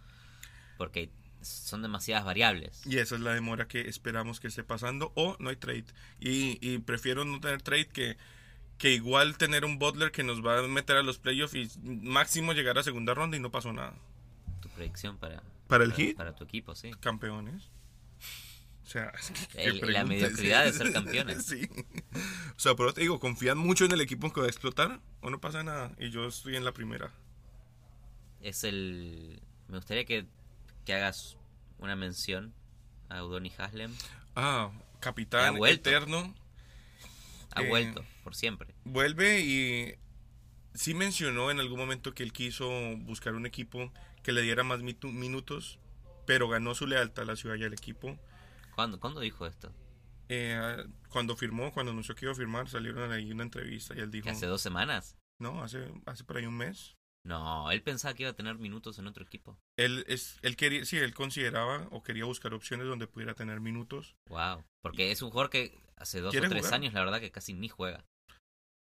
[0.77, 1.09] porque
[1.41, 2.85] son demasiadas variables.
[2.85, 5.85] Y esa es la demora que esperamos que esté pasando o no hay trade.
[6.19, 8.17] Y, y prefiero no tener trade que,
[8.77, 12.53] que igual tener un Butler que nos va a meter a los playoffs y máximo
[12.53, 13.93] llegar a segunda ronda y no pasó nada.
[14.61, 16.15] Tu predicción para, ¿Para el Heat?
[16.15, 16.91] para tu equipo, sí.
[16.99, 17.69] Campeones.
[18.83, 21.45] O sea, es que- qué El- la mediocridad de ser campeones.
[21.45, 21.67] Sí.
[22.55, 25.29] O sea, pero te digo, confían mucho en el equipo que va a explotar o
[25.29, 25.93] no pasa nada.
[25.99, 27.11] Y yo estoy en la primera.
[28.41, 29.41] Es el...
[29.67, 30.25] Me gustaría que,
[30.85, 31.37] que hagas
[31.79, 32.53] una mención
[33.09, 33.93] a Udoni Haslem.
[34.35, 36.33] Ah, capitán Ha eterno.
[37.51, 38.73] Ha Eh, vuelto, por siempre.
[38.85, 39.95] Vuelve y
[40.73, 43.91] sí mencionó en algún momento que él quiso buscar un equipo
[44.27, 45.79] que le diera más minutos,
[46.25, 48.19] pero ganó su lealtad a la ciudad y al equipo.
[48.75, 49.71] ¿Cuándo, ¿Cuándo dijo esto?
[50.27, 54.11] Eh, cuando firmó, cuando anunció que iba a firmar, salieron ahí una entrevista y él
[54.11, 55.15] dijo, ¿Que hace dos semanas?
[55.39, 56.97] no, hace, hace por ahí un mes.
[57.23, 59.57] No, él pensaba que iba a tener minutos en otro equipo.
[59.77, 64.17] Él, es, él quería, sí, él consideraba o quería buscar opciones donde pudiera tener minutos.
[64.27, 64.65] Wow.
[64.81, 66.73] Porque es un jugador que hace dos o ¿Quiere tres jugar?
[66.73, 68.03] años, la verdad, que casi ni juega.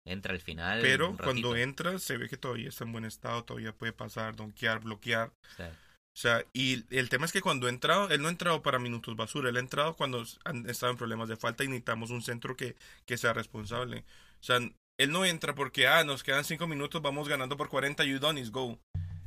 [0.06, 0.82] Entra al final.
[0.82, 4.80] Pero cuando entra se ve que todavía está en buen estado, todavía puede pasar, donkear,
[4.80, 5.30] bloquear.
[5.30, 8.32] O sea, O sea, y el tema es que cuando ha entrado, él no ha
[8.32, 11.68] entrado para minutos basura, él ha entrado cuando han estado en problemas de falta y
[11.68, 14.04] necesitamos un centro que, que sea responsable.
[14.40, 14.60] O sea,
[14.98, 18.52] él no entra porque, ah, nos quedan cinco minutos, vamos ganando por 40, you Donis,
[18.52, 18.80] go.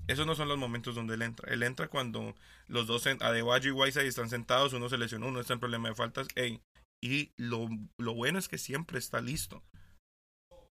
[0.07, 1.51] Esos no son los momentos donde él entra.
[1.53, 2.35] Él entra cuando
[2.69, 5.95] los dos, Adebayo y Whiteside están sentados, uno se lesionó, uno está en problema de
[5.95, 6.61] faltas, ey.
[7.03, 9.63] Y lo, lo bueno es que siempre está listo.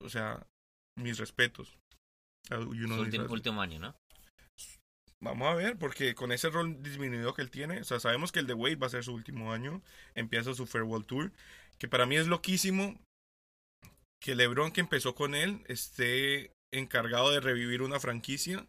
[0.04, 0.46] O sea,
[1.00, 1.78] mis respetos.
[2.50, 3.96] a su Udonis último, último año, ¿no?
[5.22, 8.39] Vamos a ver, porque con ese rol disminuido que él tiene, o sea, sabemos que
[8.39, 9.82] el de Wade va a ser su último año,
[10.16, 11.32] empieza su Farewell Tour,
[11.80, 13.00] que para mí es loquísimo
[14.22, 18.66] que LeBron que empezó con él esté encargado de revivir una franquicia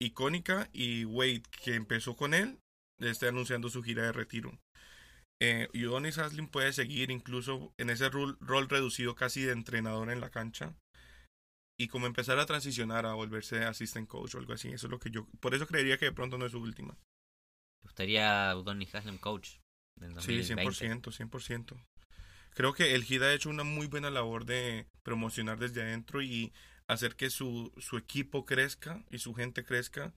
[0.00, 2.58] icónica y Wade que empezó con él
[3.00, 4.56] esté anunciando su gira de retiro.
[5.40, 10.20] Eh, Udonis Haslin puede seguir incluso en ese rol, rol reducido casi de entrenador en
[10.20, 10.74] la cancha
[11.78, 14.68] y como empezar a transicionar a volverse assistant coach o algo así.
[14.68, 15.26] Eso es lo que yo.
[15.40, 16.94] Por eso creería que de pronto no es su última.
[16.94, 19.58] ¿Te gustaría Udonis Haslem coach?
[20.18, 20.62] Sí, 2020?
[20.64, 21.84] 100%, 100%.
[22.54, 26.52] Creo que el HID ha hecho una muy buena labor de promocionar desde adentro y
[26.88, 30.14] hacer que su, su equipo crezca y su gente crezca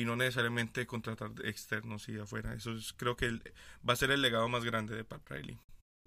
[0.00, 2.54] y no necesariamente contratar externos y de afuera.
[2.54, 3.42] Eso es, creo que el-
[3.88, 5.58] va a ser el legado más grande de Pat Riley.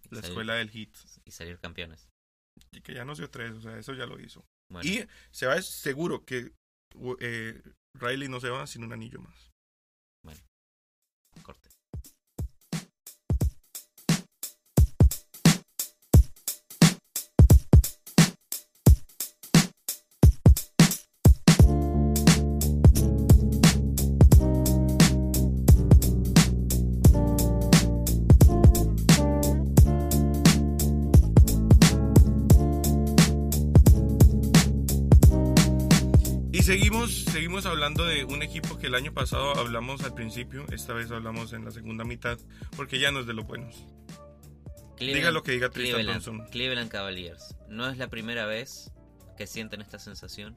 [0.09, 0.95] La escuela del HIT.
[1.25, 2.07] Y salir campeones.
[2.71, 4.43] Y que ya no dio tres, o sea, eso ya lo hizo.
[4.71, 6.51] Bueno, Y se va seguro que
[7.19, 7.61] eh,
[7.99, 9.51] Riley no se va sin un anillo más.
[11.43, 11.69] corte.
[36.63, 41.11] Seguimos, seguimos hablando de un equipo que el año pasado hablamos al principio, esta vez
[41.11, 42.37] hablamos en la segunda mitad,
[42.75, 43.85] porque ya no es de los buenos.
[44.99, 46.47] Diga lo que diga Tristan Cleveland, Thompson.
[46.49, 47.55] Cleveland Cavaliers.
[47.67, 48.91] No es la primera vez
[49.37, 50.55] que sienten esta sensación.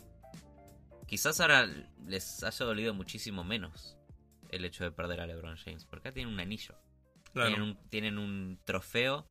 [1.09, 1.67] Quizás ahora
[2.07, 3.97] les haya dolido muchísimo menos
[4.51, 5.85] el hecho de perder a LeBron James.
[5.85, 6.77] Porque acá tienen un anillo.
[7.33, 7.49] Claro.
[7.49, 9.29] Tienen, un, tienen un trofeo.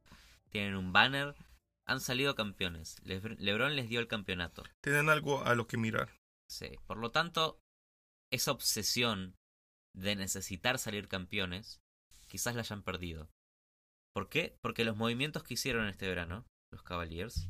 [0.50, 1.36] Tienen un banner.
[1.86, 2.98] Han salido campeones.
[3.04, 4.64] Le- LeBron les dio el campeonato.
[4.82, 6.10] Tienen algo a lo que mirar.
[6.50, 6.78] Sí.
[6.88, 7.60] Por lo tanto,
[8.32, 9.36] esa obsesión
[9.96, 11.80] de necesitar salir campeones,
[12.28, 13.30] quizás la hayan perdido.
[14.14, 14.58] ¿Por qué?
[14.62, 17.50] Porque los movimientos que hicieron este verano, los Cavaliers,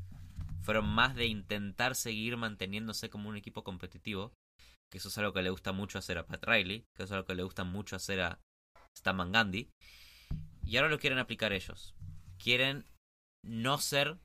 [0.62, 4.34] fueron más de intentar seguir manteniéndose como un equipo competitivo,
[4.92, 7.12] que eso es algo que le gusta mucho hacer a Pat Riley, que eso es
[7.12, 8.40] algo que le gusta mucho hacer a
[8.96, 9.70] Stan Gundy,
[10.64, 11.96] y ahora lo quieren aplicar ellos.
[12.38, 12.86] Quieren
[13.44, 14.20] no ser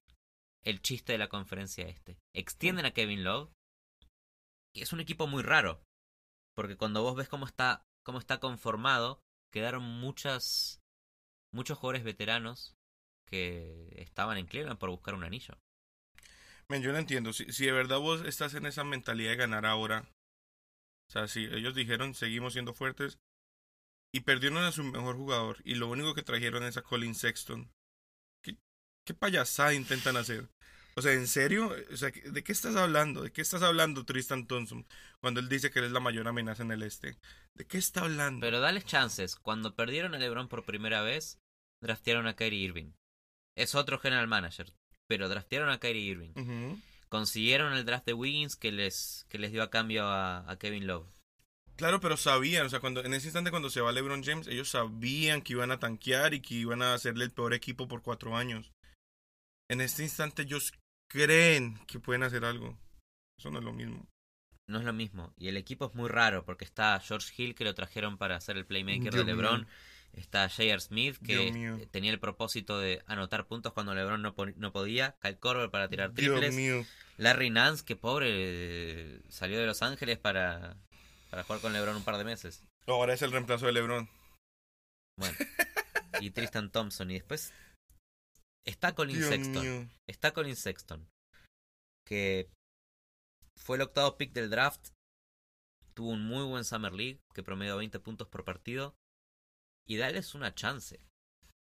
[0.65, 2.19] el chiste de la conferencia este.
[2.35, 3.51] Extienden a Kevin Love,
[4.75, 5.83] es un equipo muy raro,
[6.55, 10.81] porque cuando vos ves cómo está, cómo está conformado, quedaron muchas
[11.53, 12.77] muchos jugadores veteranos
[13.27, 15.59] que estaban en Cleveland por buscar un anillo.
[16.69, 17.33] Men, yo no entiendo.
[17.33, 20.09] Si, si de verdad vos estás en esa mentalidad de ganar ahora,
[21.09, 23.19] o sea, si ellos dijeron seguimos siendo fuertes
[24.13, 27.73] y perdieron a su mejor jugador y lo único que trajeron es a Colin Sexton,
[28.43, 28.57] ¿qué,
[29.05, 30.49] qué payasada intentan hacer?
[31.01, 31.75] O sea, ¿en serio?
[31.91, 33.23] O sea, ¿de qué estás hablando?
[33.23, 34.87] ¿De qué estás hablando Tristan Thompson
[35.21, 37.17] cuando él dice que él es la mayor amenaza en el este?
[37.55, 38.45] ¿De qué está hablando?
[38.45, 39.35] Pero dales chances.
[39.35, 41.39] Cuando perdieron a LeBron por primera vez,
[41.83, 42.93] draftearon a Kyrie Irving.
[43.57, 44.75] Es otro general manager,
[45.09, 46.77] pero draftearon a Kyrie Irving.
[47.09, 50.87] Consiguieron el draft de Wiggins que les, que les dio a cambio a, a Kevin
[50.87, 51.07] Love.
[51.77, 54.69] Claro, pero sabían, o sea, cuando en ese instante cuando se va LeBron James, ellos
[54.69, 58.37] sabían que iban a tanquear y que iban a hacerle el peor equipo por cuatro
[58.37, 58.71] años.
[59.71, 60.75] En este instante ellos
[61.11, 62.79] creen que pueden hacer algo.
[63.39, 64.07] Eso no es lo mismo.
[64.69, 65.35] No es lo mismo.
[65.37, 68.57] Y el equipo es muy raro porque está George Hill que lo trajeron para hacer
[68.57, 69.61] el playmaker Dios de LeBron.
[69.63, 69.69] mío.
[70.13, 70.81] Está J.R.
[70.81, 75.17] Smith que Dios tenía el propósito de anotar puntos cuando LeBron no, po- no podía.
[75.21, 76.55] Kyle Korver para tirar Dios triples.
[76.55, 76.85] mío.
[77.17, 80.77] Larry Nance, que pobre, eh, salió de Los Ángeles para,
[81.31, 82.65] para jugar con LeBron un par de meses.
[82.87, 84.09] Ahora es el reemplazo de LeBron.
[85.17, 85.37] Bueno.
[86.21, 87.11] y Tristan Thompson.
[87.11, 87.53] Y después
[88.67, 89.63] está Colin Dios Sexton.
[89.63, 89.89] mío.
[90.09, 91.09] Está Colin Sexton.
[92.07, 92.49] Que
[93.57, 94.89] fue el octavo pick del draft.
[95.95, 97.21] Tuvo un muy buen Summer League.
[97.35, 98.95] Que promedió 20 puntos por partido.
[99.87, 101.01] Y dales una chance.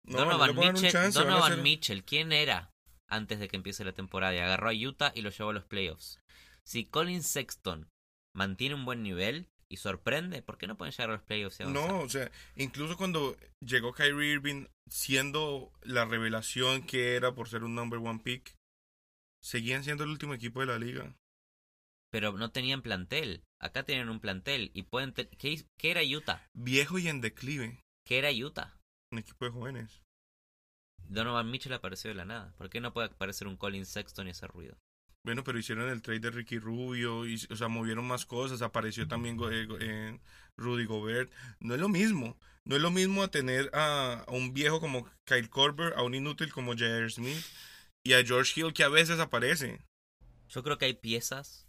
[0.08, 2.72] No, Donovan, Mitchell, chance, Donovan Mitchell, ¿quién era
[3.10, 4.34] antes de que empiece la temporada?
[4.34, 6.22] Y agarró a Utah y lo llevó a los playoffs.
[6.64, 7.90] Si Colin Sexton
[8.34, 11.60] mantiene un buen nivel y sorprende, ¿por qué no pueden llegar a los playoffs?
[11.62, 17.64] No, o sea, incluso cuando llegó Kyrie Irving siendo la revelación que era por ser
[17.64, 18.56] un number one pick,
[19.44, 21.16] seguían siendo el último equipo de la liga.
[22.10, 23.44] Pero no tenían plantel.
[23.60, 25.14] Acá tienen un plantel y pueden...
[25.14, 26.48] ¿Qué, qué era Utah?
[26.54, 27.82] Viejo y en declive.
[28.06, 28.80] ¿Qué era Utah?
[29.12, 30.02] Un equipo de jóvenes.
[31.10, 32.54] Donovan Mitchell apareció de la nada.
[32.58, 34.78] ¿Por qué no puede aparecer un Colin Sexton y hacer ruido?
[35.28, 39.10] Bueno, pero hicieron el trade de Ricky Rubio, y, o sea, movieron más cosas, apareció
[39.10, 40.20] también eh, eh,
[40.56, 41.30] Rudy Gobert.
[41.60, 42.38] No es lo mismo.
[42.64, 46.16] No es lo mismo a tener a, a un viejo como Kyle Korver, a un
[46.16, 47.10] inútil como J.R.
[47.10, 47.44] Smith
[48.06, 49.82] y a George Hill que a veces aparece.
[50.48, 51.68] Yo creo que hay piezas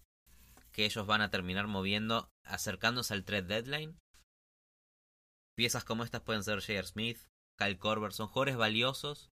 [0.70, 3.98] que ellos van a terminar moviendo acercándose al trade deadline.
[5.56, 6.86] Piezas como estas pueden ser J.R.
[6.86, 7.18] Smith,
[7.58, 9.32] Kyle Korver, son jugadores valiosos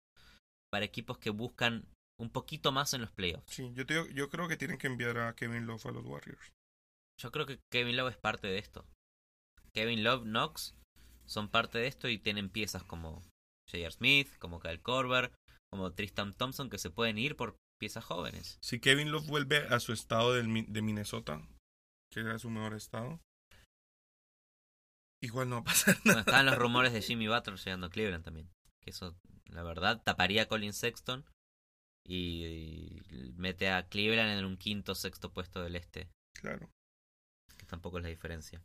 [0.71, 1.87] para equipos que buscan
[2.19, 3.53] un poquito más en los playoffs.
[3.53, 6.53] Sí, yo, te yo creo que tienen que enviar a Kevin Love a los Warriors.
[7.21, 8.85] Yo creo que Kevin Love es parte de esto.
[9.73, 10.75] Kevin Love, Knox
[11.25, 13.21] son parte de esto y tienen piezas como
[13.69, 13.91] J.R.
[13.91, 15.31] Smith, como Kyle Korver,
[15.71, 18.57] como Tristan Thompson que se pueden ir por piezas jóvenes.
[18.61, 20.43] Si Kevin Love vuelve a su estado de
[20.81, 21.41] Minnesota,
[22.11, 23.19] que era su mejor estado,
[25.21, 26.19] igual no va a pasar Bueno, nada.
[26.21, 28.49] estaban los rumores de Jimmy Butler llegando a Cleveland también.
[28.81, 29.15] Que eso,
[29.47, 31.25] la verdad, taparía a Colin Sexton
[32.07, 36.07] y, y mete a Cleveland en un quinto sexto puesto del este,
[36.39, 36.69] Claro.
[37.57, 38.61] que tampoco es la diferencia.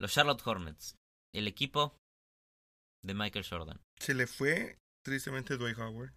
[0.00, 0.94] Los Charlotte Hornets,
[1.34, 1.96] el equipo
[3.02, 3.80] de Michael Jordan.
[3.98, 6.12] Se le fue tristemente Dwight Howard,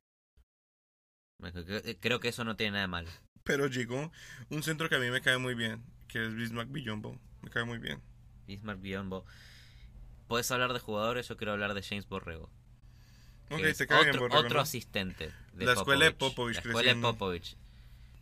[2.02, 3.10] Creo que eso no tiene nada de malo.
[3.44, 4.12] pero llegó
[4.50, 7.18] un centro que a mí me cae muy bien, que es Bismack Biyombo.
[7.42, 8.02] Me cae muy bien.
[8.46, 9.26] Bismarck Biombo.
[10.28, 12.52] Puedes hablar de jugadores, yo quiero hablar de James Borrego.
[13.58, 13.88] Te
[14.32, 16.56] otro, asistente de La escuela de Popovich.
[16.56, 17.14] Popovich La escuela de creciendo.
[17.14, 17.58] Popovich.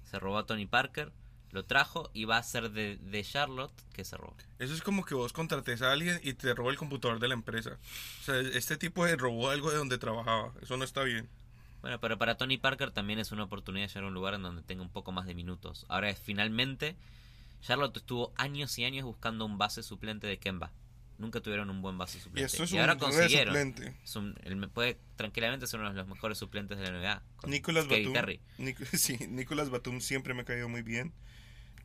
[0.09, 1.11] Se robó a Tony Parker,
[1.51, 4.35] lo trajo y va a ser de, de Charlotte que se robó.
[4.59, 7.33] Eso es como que vos contrates a alguien y te roba el computador de la
[7.33, 7.77] empresa.
[8.21, 10.53] O sea, este tipo de robó algo de donde trabajaba.
[10.61, 11.29] Eso no está bien.
[11.81, 14.41] Bueno, pero para Tony Parker también es una oportunidad de llegar a un lugar en
[14.41, 15.85] donde tenga un poco más de minutos.
[15.89, 16.95] Ahora es finalmente,
[17.61, 20.71] Charlotte estuvo años y años buscando un base suplente de Kemba.
[21.17, 22.45] Nunca tuvieron un buen base Y suplente.
[22.45, 23.55] esto es ahora consiguieron.
[23.55, 23.95] suplente.
[24.03, 27.23] Es un- él puede tranquilamente ser uno de los mejores suplentes de la NBA.
[27.47, 28.13] Nicolas Batum.
[28.13, 28.39] Terry.
[28.59, 31.13] Nic- sí, Nicolas Batum siempre me ha caído muy bien.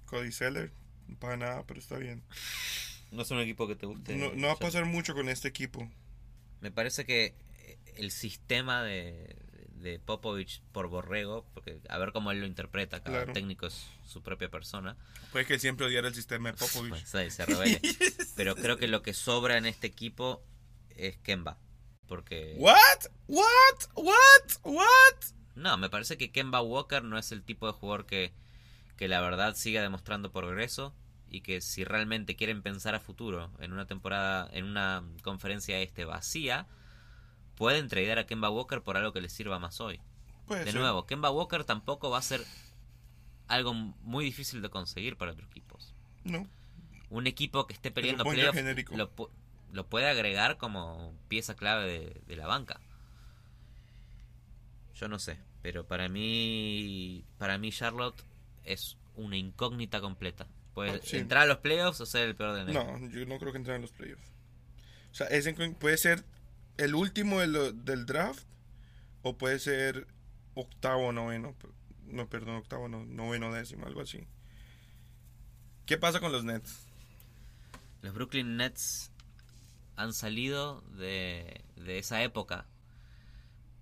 [0.05, 0.71] Cody Seller,
[1.19, 2.23] para nada, pero está bien.
[3.11, 4.15] No es un equipo que te guste.
[4.17, 5.91] No, no va a pasar mucho con este equipo.
[6.61, 7.35] Me parece que
[7.97, 9.37] el sistema de,
[9.83, 13.33] de Popovich por Borrego, porque a ver cómo él lo interpreta, cada Claro.
[13.33, 14.97] técnico es su propia persona,
[15.33, 16.91] Puede que siempre odiara el sistema de Popovich.
[16.91, 17.81] pues ahí se revele.
[18.37, 20.43] Pero creo que lo que sobra en este equipo
[20.97, 21.59] es Kemba.
[22.07, 22.55] Porque...
[22.59, 22.77] What?
[23.29, 23.45] What?
[23.95, 24.53] What?
[24.65, 25.17] What?
[25.55, 28.33] No, me parece que Kemba Walker no es el tipo de jugador que,
[28.97, 30.95] que la verdad siga demostrando progreso
[31.29, 36.05] y que si realmente quieren pensar a futuro en una temporada, en una conferencia este
[36.05, 36.67] vacía,
[37.57, 40.01] pueden tradear a Kemba Walker por algo que les sirva más hoy.
[40.47, 40.81] Puede De ser.
[40.81, 42.43] nuevo, Kemba Walker tampoco va a ser
[43.49, 45.95] algo muy difícil de conseguir para otros equipos.
[46.25, 46.49] No.
[47.11, 49.11] Un equipo que esté peleando playoffs lo,
[49.73, 52.81] lo puede agregar como pieza clave de, de la banca.
[54.95, 58.23] Yo no sé, pero para mí, para mí Charlotte
[58.65, 60.47] es una incógnita completa.
[60.75, 61.19] Puede sí.
[61.19, 62.99] entrar a los playoffs o ser el peor de enero.
[62.99, 64.25] No, yo no creo que entren en los playoffs.
[65.11, 66.25] O sea, ese puede ser
[66.77, 68.45] el último de lo- del draft
[69.23, 70.07] o puede ser
[70.55, 71.55] octavo, noveno.
[72.07, 74.27] No, perdón, octavo, no, noveno, décimo, algo así.
[75.87, 76.87] ¿Qué pasa con los Nets?
[78.03, 79.11] Los Brooklyn Nets
[79.97, 82.67] han salido de, de esa época,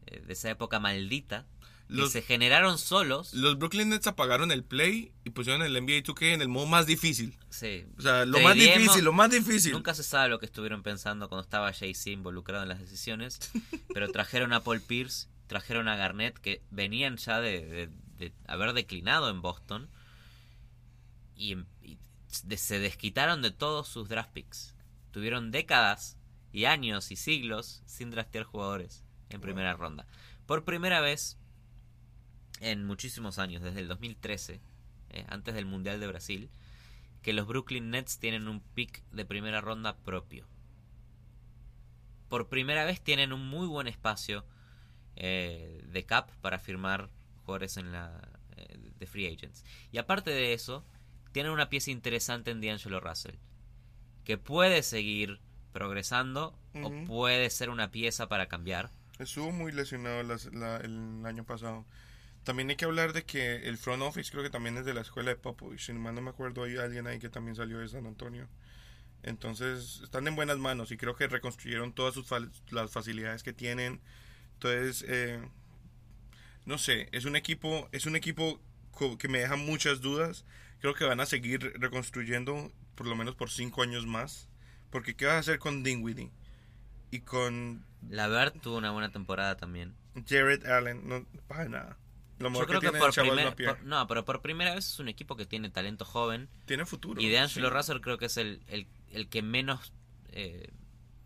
[0.07, 1.47] eh, de esa época maldita,
[1.91, 3.35] Los- y se generaron solos.
[3.35, 6.87] Los Brooklyn Nets apagaron el play y pusieron el NBA 2K en el modo más
[6.87, 7.37] difícil.
[7.51, 9.73] Sí, O sea, lo más difícil, lo más difícil.
[9.73, 13.39] Nunca se sabe lo que estuvieron pensando cuando estaba Jay-Z involucrado en las decisiones,
[13.95, 18.73] pero trajeron a Paul Pierce, trajeron a Garnett, que venían ya de, de- de haber
[18.75, 19.89] declinado en Boston,
[21.35, 21.99] y, y
[22.45, 24.75] de- se desquitaron de todos sus draft picks.
[25.11, 26.17] Tuvieron décadas
[26.53, 30.07] y años y siglos sin draftear jugadores en primera ronda.
[30.47, 31.39] Por primera vez
[32.61, 34.61] en muchísimos años, desde el 2013,
[35.11, 36.51] eh, antes del Mundial de Brasil,
[37.23, 40.47] que los Brooklyn Nets tienen un pick de primera ronda propio.
[42.29, 44.45] Por primera vez tienen un muy buen espacio
[45.17, 47.11] eh, de cap para firmar
[47.45, 49.65] jugadores en la eh, de free agents.
[49.91, 50.85] Y aparte de eso,
[51.33, 53.35] tienen una pieza interesante en D'Angelo Russell,
[54.25, 55.41] que puede seguir
[55.73, 58.91] progresando o puede ser una pieza para cambiar.
[59.19, 61.85] Estuvo muy lesionado las- la- el año pasado.
[62.45, 65.03] También hay que hablar de que el front office creo que también es de la
[65.03, 65.87] escuela de Popovich.
[65.87, 68.49] Si no me acuerdo, hay alguien ahí que también salió de San Antonio.
[69.23, 72.27] Entonces, están en buenas manos y creo que reconstruyeron todas sus
[72.71, 74.01] las facilidades que tienen.
[74.55, 75.41] Entonces, eh,
[76.65, 78.61] no sé, es un equipo, es un equipo
[79.19, 80.45] que me deja muchas dudas.
[80.81, 84.49] Creo que van a seguir reconstruyendo por lo menos por cinco años más.
[84.91, 86.31] Porque ¿qué vas a hacer con Dinwiddie?
[87.11, 89.95] Y con Lavert tuvo una buena temporada también.
[90.27, 91.99] Jared Allen, no para nada.
[92.41, 93.75] Lo Yo mejor creo que, por el chaval primer- Lapierre.
[93.77, 96.49] por- no, pero por primera vez es un equipo que tiene talento joven.
[96.67, 97.21] Tiene futuro.
[97.21, 99.93] Y de Angelo sí, Russell creo que es el, el, el que menos
[100.33, 100.71] eh,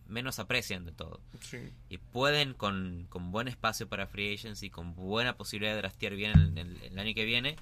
[0.06, 1.20] menos aprecian de todo.
[1.40, 1.58] sí.
[1.88, 6.14] Y pueden con, con buen espacio para free agents y con buena posibilidad de draftear
[6.14, 7.56] bien el, el- el año que viene,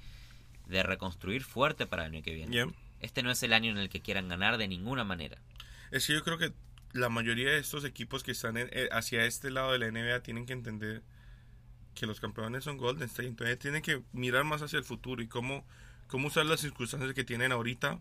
[0.66, 2.52] de reconstruir fuerte para el año que viene.
[2.52, 2.66] Yeah.
[3.00, 5.38] Este no es el año en el que quieran ganar de ninguna manera.
[5.90, 6.52] Es que yo creo que
[6.92, 10.20] la mayoría de estos equipos que están en- eh, hacia este lado de la NBA
[10.22, 11.02] tienen que entender
[11.94, 13.28] que los campeones son Golden State.
[13.28, 15.64] Entonces tienen que mirar más hacia el futuro y cómo,
[16.08, 18.00] cómo usar las circunstancias que tienen ahorita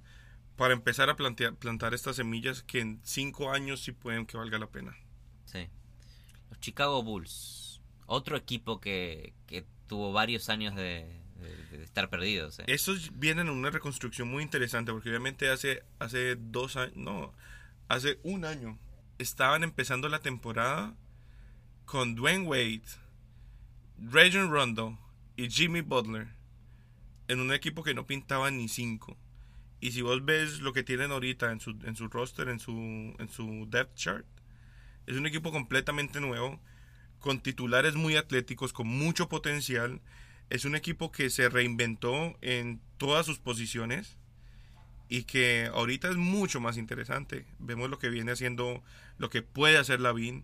[0.58, 4.58] para empezar a plantear, plantar estas semillas que en cinco años sí pueden que valga
[4.60, 4.96] la pena.
[5.46, 5.68] Sí.
[6.50, 7.82] Los Chicago Bulls.
[8.06, 11.08] Otro equipo que, que tuvo varios años de,
[11.40, 12.60] de- de estar perdidos.
[12.60, 12.66] ¿eh?
[12.68, 17.34] Estos vienen en una reconstrucción muy interesante porque obviamente hace, hace dos años, no,
[17.88, 18.78] hace un año
[19.18, 20.94] estaban empezando la temporada
[21.86, 22.84] con Dwayne Wade,
[24.10, 24.98] Rajon Rondo
[25.36, 26.28] y Jimmy Butler
[27.28, 29.16] en un equipo que no pintaba ni cinco.
[29.80, 32.72] Y si vos ves lo que tienen ahorita en su, en su roster, en su,
[33.20, 34.26] en su depth chart,
[35.06, 36.60] es un equipo completamente nuevo,
[37.20, 40.02] con titulares muy atléticos, con mucho potencial.
[40.50, 44.18] Es un equipo que se reinventó en todas sus posiciones
[45.10, 47.46] y que ahorita es mucho más interesante.
[47.60, 48.82] Vemos lo que viene haciendo,
[49.20, 50.44] lo que puede hacer Lavin,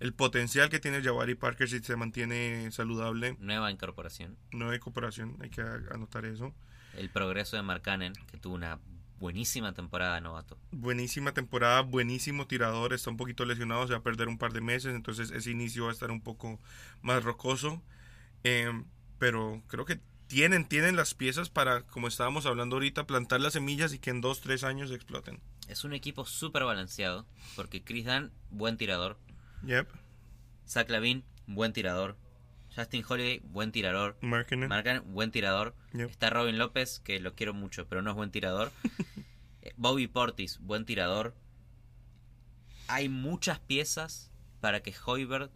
[0.00, 3.36] el potencial que tiene Jabari Parker si se mantiene saludable.
[3.38, 4.36] Nueva incorporación.
[4.50, 6.54] No hay cooperación, hay que anotar eso.
[6.96, 8.80] El progreso de Mark Cannon, que tuvo una
[9.18, 10.58] buenísima temporada novato.
[10.72, 14.62] Buenísima temporada, buenísimo tirador, está un poquito lesionado, se va a perder un par de
[14.62, 16.58] meses, entonces ese inicio va a estar un poco
[17.02, 17.82] más rocoso.
[18.42, 18.72] Eh,
[19.18, 23.92] pero creo que tienen, tienen las piezas para, como estábamos hablando ahorita, plantar las semillas
[23.92, 25.40] y que en dos, tres años exploten.
[25.68, 29.18] Es un equipo súper balanceado, porque Chris Dunn, buen tirador.
[29.64, 29.88] Yep,
[30.66, 32.16] Zach Lavin, buen tirador.
[32.74, 34.16] Justin Holiday, buen tirador.
[34.20, 34.68] Markkinen.
[34.68, 35.74] Mark Cannon, buen tirador.
[35.92, 36.08] Yep.
[36.10, 38.72] Está Robin López, que lo quiero mucho, pero no es buen tirador.
[39.62, 41.34] Eh, Bobby Portis, buen tirador.
[42.88, 44.30] Hay muchas piezas
[44.62, 45.50] para que Hoiberg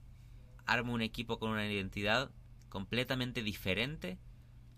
[0.66, 2.30] arme un equipo con una identidad
[2.68, 4.18] completamente diferente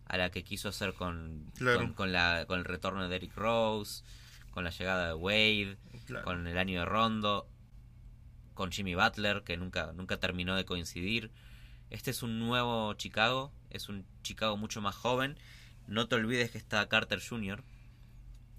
[0.07, 1.79] a la que quiso hacer con, Claro.
[1.81, 4.05] con, con la, con el retorno de Derrick Rose,
[4.53, 6.25] con la llegada de Wade, Claro.
[6.25, 7.49] con el año de Rondo,
[8.57, 11.31] con Jimmy Butler, que nunca, nunca terminó de coincidir.
[11.91, 15.39] Este es un nuevo Chicago, es un Chicago mucho más joven.
[15.87, 17.63] No te olvides que está Carter Jr.,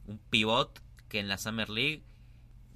[0.06, 2.04] un pivot que en la Summer League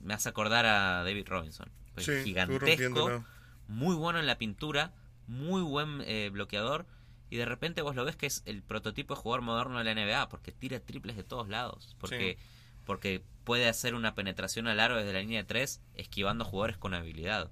[0.01, 1.69] me hace acordar a David Robinson.
[1.93, 3.23] Pues Sí, gigantesco,
[3.67, 4.93] muy bueno en la pintura,
[5.27, 6.85] muy buen eh, bloqueador.
[7.29, 9.95] Y de repente vos lo ves que es el prototipo de jugador moderno de la
[9.95, 11.95] NBA, porque tira triples de todos lados.
[11.99, 12.37] Porque,
[12.85, 16.93] porque puede hacer una penetración al aro desde la línea de 3, esquivando jugadores con
[16.93, 17.49] habilidad.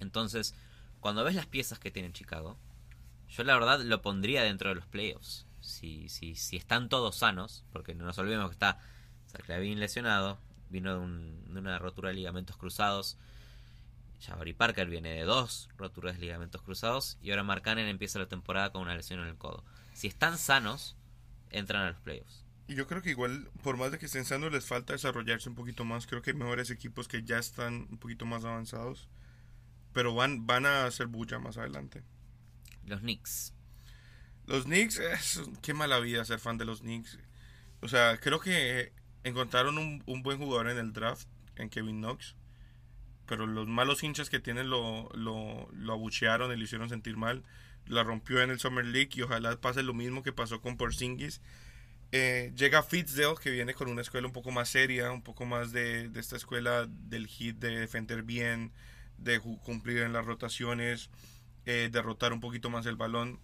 [0.00, 0.54] Entonces,
[1.00, 2.58] cuando ves las piezas que tiene Chicago,
[3.28, 5.46] yo la verdad lo pondría dentro de los playoffs.
[5.60, 8.78] Si, si, si están todos sanos, porque no nos olvidemos que está
[9.28, 10.38] Zach Lavin lesionado,
[10.70, 13.18] vino de, un- de una rotura de ligamentos cruzados.
[14.20, 18.28] Jabari Parker viene de dos roturas de ligamentos cruzados y ahora Mark Cannon empieza la
[18.28, 19.64] temporada con una lesión en el codo.
[19.94, 20.96] Si están sanos,
[21.50, 22.44] entran a los playoffs.
[22.74, 25.84] Yo creo que igual, por más de que estén sanos, les falta desarrollarse un poquito
[25.84, 26.06] más.
[26.06, 29.08] Creo que hay mejores equipos que ya están un poquito más avanzados.
[29.92, 32.02] Pero van, van a hacer bulla más adelante.
[32.86, 33.52] Los Knicks.
[34.46, 37.18] Los Knicks, es- qué mala vida ser fan de los Knicks.
[37.80, 38.92] O sea, creo que
[39.24, 42.36] encontraron un, un buen jugador en el draft, en Kevin Knox.
[43.26, 47.42] Pero los malos hinchas que tienen lo, lo, lo abuchearon y lo hicieron sentir mal.
[47.86, 51.40] La rompió en el Summer League y ojalá pase lo mismo que pasó con Porzingis.
[52.12, 55.70] Eh, llega Fitzdale, que viene con una escuela un poco más seria, un poco más
[55.72, 58.72] de, de esta escuela del hit, de defender bien,
[59.18, 61.10] de cumplir en las rotaciones,
[61.66, 63.38] eh, derrotar un poquito más el balón.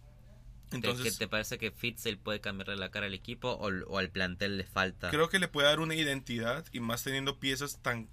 [0.70, 3.98] ¿Te- Entonces, ¿Qué te parece que Fitzel puede cambiarle la cara al equipo o, o
[3.98, 5.10] al plantel le falta?
[5.10, 8.08] creo que le puede dar una identidad y más teniendo piezas tan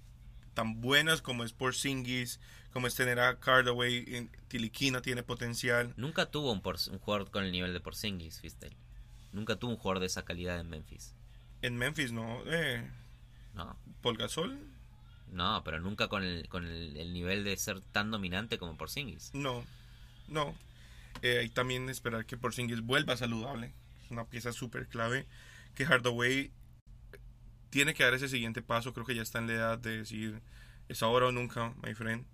[0.54, 2.38] tan buenas como es Porzingis,
[2.72, 5.92] como es tener a Cardaway, en- Tiliquina tiene potencial.
[5.96, 8.76] Nunca tuvo un, por- un jugador con el nivel de Porzingis, Fistel.
[9.34, 11.14] Nunca tuvo un jugador de esa calidad en Memphis.
[11.60, 12.88] En Memphis no, eh,
[13.54, 14.58] No, Paul Gasol,
[15.32, 19.34] no, pero nunca con el, con el, el nivel de ser tan dominante como Porzingis.
[19.34, 19.64] no,
[20.28, 20.54] no.
[21.22, 23.72] Eh, hay también esperar que Porzingis vuelva saludable,
[24.04, 25.26] es una pieza súper clave.
[25.74, 26.52] Que Hardaway
[27.70, 30.40] tiene que dar ese siguiente paso, creo que ya está en la edad de decir
[30.88, 32.24] es ahora o nunca, my friend.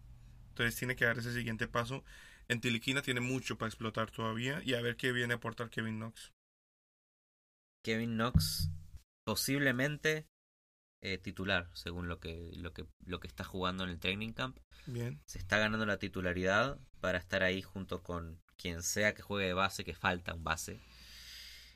[0.51, 2.05] Entonces tiene que dar ese siguiente paso.
[2.49, 5.99] En Tiliquina tiene mucho para explotar todavía y a ver qué viene a aportar Kevin
[5.99, 6.33] Knox.
[7.83, 8.71] Kevin Knox
[9.25, 10.27] posiblemente
[11.03, 14.59] eh, titular, según lo que, lo, que, lo que está jugando en el training camp.
[14.87, 19.47] Bien, Se está ganando la titularidad para estar ahí junto con quien sea que juegue
[19.47, 20.81] de base, que falta un base.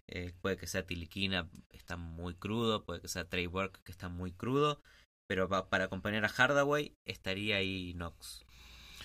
[0.07, 2.85] Eh, puede que sea Tiliquina, está muy crudo.
[2.85, 4.83] Puede que sea Trey Burke, que está muy crudo.
[5.27, 8.45] Pero pa- para acompañar a Hardaway estaría ahí Knox.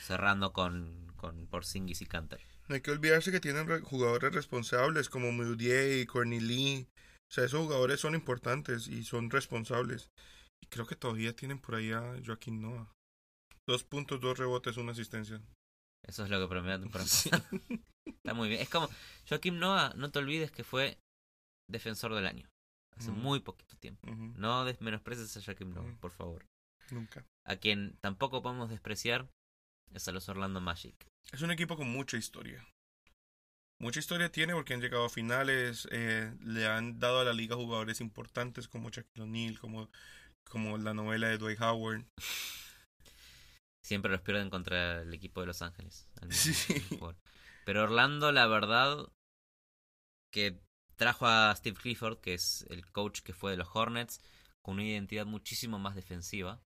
[0.02, 2.42] Cerrando con, con Porzingis y Canter.
[2.70, 6.88] No hay que olvidarse que tienen re- jugadores responsables como Mudiay y Cornely.
[7.30, 10.10] O sea, esos jugadores son importantes y son responsables.
[10.64, 12.92] Y creo que todavía tienen por ahí a Joaquín Noah.
[13.68, 15.42] Dos puntos, dos rebotes, una asistencia.
[16.08, 17.30] Eso es lo que temporada Sí.
[18.06, 18.62] Está muy bien.
[18.62, 18.90] Es como
[19.28, 20.98] Joaquim Noah, no te olvides que fue
[21.70, 22.50] defensor del año.
[22.98, 23.20] Hace Ujú.
[23.20, 24.10] muy poquito tiempo.
[24.12, 25.98] Ujú, No des- menosprecies a Shaquem Noah, Ujú.
[26.00, 26.46] por favor.
[26.92, 27.24] Nunca.
[27.46, 29.30] A quien tampoco podemos despreciar
[29.94, 31.08] es a los Orlando Magic.
[31.32, 32.66] Es un equipo con mucha historia.
[33.82, 37.56] Mucha historia tiene porque han llegado a finales, eh, le han dado a la liga
[37.56, 39.90] jugadores importantes como Shaquille O'Neal, como,
[40.44, 42.06] como la novela de Dwight Howard.
[43.86, 46.08] Siempre los pierden contra el equipo de Los Ángeles.
[46.30, 46.76] Sí.
[47.66, 49.10] Pero Orlando, la verdad,
[50.32, 50.60] que
[50.98, 54.22] trajo a Steve Clifford, que es el coach que fue de los Hornets,
[54.62, 56.62] con una identidad muchísimo más defensiva.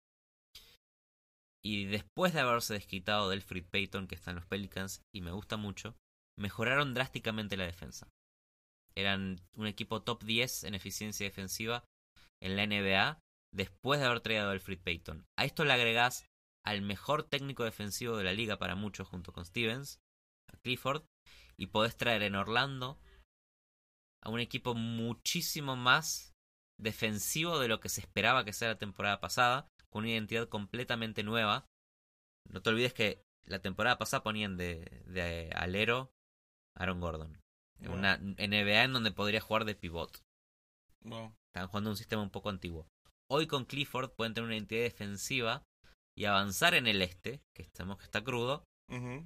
[1.65, 5.31] Y después de haberse desquitado del Fred Payton, que está en los Pelicans, y me
[5.31, 5.95] gusta mucho,
[6.39, 8.09] mejoraron drásticamente la defensa.
[8.97, 11.85] Eran un equipo top 10 en eficiencia defensiva
[12.43, 13.21] en la NBA
[13.55, 15.25] después de haber traído al Fred Payton.
[15.39, 16.27] A esto le agregás
[16.65, 20.01] al mejor técnico defensivo de la liga para muchos junto con Stevens,
[20.53, 21.05] a Clifford,
[21.59, 22.99] y podés traer en Orlando
[24.25, 26.33] a un equipo muchísimo más
[26.81, 31.23] defensivo de lo que se esperaba que sea la temporada pasada, con una identidad completamente
[31.23, 31.67] nueva.
[32.51, 36.13] No te olvides que la temporada pasada ponían de, de alero
[36.75, 37.39] Aaron Gordon.
[37.81, 37.99] En Wow.
[37.99, 40.23] Una NBA en donde podría jugar de pivot.
[41.05, 41.35] Wow.
[41.49, 42.87] Estaban jugando un sistema un poco antiguo.
[43.29, 45.65] Hoy con Clifford pueden tener una identidad defensiva
[46.17, 48.65] y avanzar en el este, que estamos que está crudo,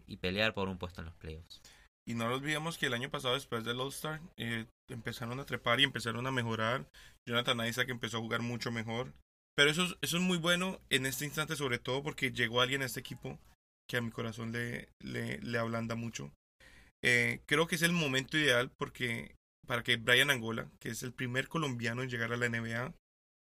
[0.07, 1.61] y pelear por un puesto en los playoffs.
[2.09, 5.85] Y no olvidemos que el año pasado, después del All-Star, eh, empezaron a trepar y
[5.85, 6.89] empezaron a mejorar.
[7.27, 9.13] Jonathan Isaac empezó a jugar mucho mejor.
[9.57, 12.83] Pero eso es, eso es muy bueno en este instante, sobre todo porque llegó alguien
[12.83, 13.39] a este equipo
[13.89, 16.33] que a mi corazón le, le, le ablanda mucho.
[17.05, 19.35] Eh, creo que es el momento ideal porque
[19.67, 22.93] para que Brian Angola, que es el primer colombiano en llegar a la NBA,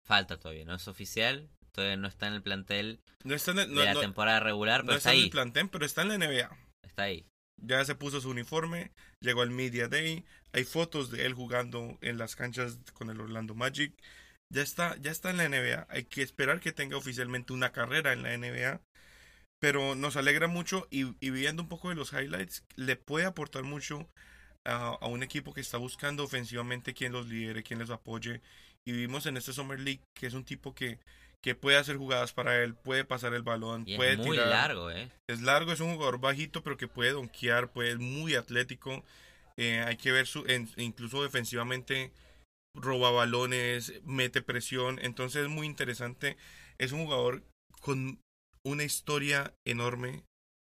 [0.06, 3.72] Falta todavía, no es oficial, todavía no está en el plantel no está en el,
[3.72, 6.02] no- de la no- temporada regular, no pero está está en el plantel, pero está
[6.02, 6.56] en la NBA.
[6.84, 7.24] está ahí.
[7.64, 8.90] Ya se puso su uniforme,
[9.20, 13.54] llegó al Media Day, hay fotos de él jugando en las canchas con el Orlando
[13.54, 13.94] Magic.
[14.52, 15.86] Ya está, ya está en la NBA.
[15.90, 18.80] Hay que esperar que tenga oficialmente una carrera en la NBA.
[19.60, 23.62] Pero nos alegra mucho y, y viendo un poco de los highlights, le puede aportar
[23.62, 24.08] mucho
[24.64, 28.40] a, a un equipo que está buscando ofensivamente quien los lidere, quien les apoye.
[28.84, 30.98] Y vimos en este Summer League que es un tipo que,
[31.40, 34.48] que puede hacer jugadas para él, puede pasar el balón, Y puede es muy tirar.
[34.48, 35.08] largo, ¿eh?
[35.28, 39.04] Es largo, es un jugador bajito, pero que puede donkear, puede, es muy atlético.
[39.56, 42.10] Eh, hay que ver su, en- incluso defensivamente
[42.74, 46.36] roba balones, mete presión, entonces es muy interesante.
[46.78, 47.42] Es un jugador
[47.80, 48.20] con
[48.64, 50.24] una historia enorme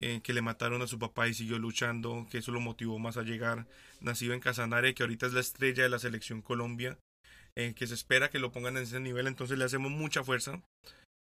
[0.03, 3.17] eh, que le mataron a su papá y siguió luchando, que eso lo motivó más
[3.17, 3.67] a llegar.
[4.01, 6.99] Nacido en Casanare, que ahorita es la estrella de la selección Colombia,
[7.57, 10.63] eh, que se espera que lo pongan en ese nivel, entonces le hacemos mucha fuerza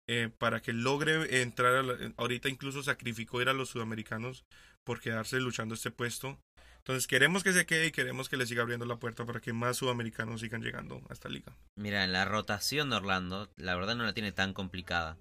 [0.10, 1.76] eh, para que logre entrar.
[1.76, 4.44] a la- ahorita incluso sacrificó ir a los sudamericanos
[4.84, 6.40] por quedarse luchando este puesto.
[6.86, 9.54] Entonces queremos que se quede y queremos que le siga abriendo la puerta para que
[9.54, 11.56] más sudamericanos sigan llegando a esta liga.
[11.78, 15.18] Mira, la rotación de Orlando, la verdad no la tiene tan complicada.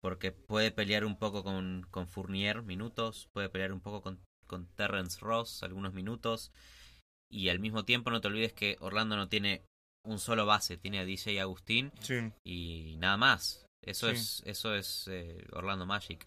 [0.00, 4.18] Porque puede pelear un poco con, con Fournier minutos, puede pelear un poco con,
[4.48, 6.50] con Terrence Ross algunos minutos.
[7.30, 9.62] Y al mismo tiempo no te olvides que Orlando no tiene
[10.04, 13.64] un solo base, tiene a DJ Agustín Sí, y nada más.
[13.84, 14.16] Eso Sí.
[14.16, 16.26] es, eso es eh, Orlando Magic.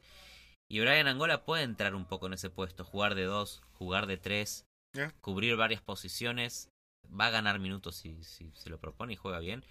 [0.70, 4.18] Y Brian Angola puede entrar un poco en ese puesto, jugar de dos, jugar de
[4.18, 4.66] tres,
[5.22, 6.70] cubrir varias posiciones.
[7.07, 9.63] Va a ganar minutos si, si se lo propone y juega bien.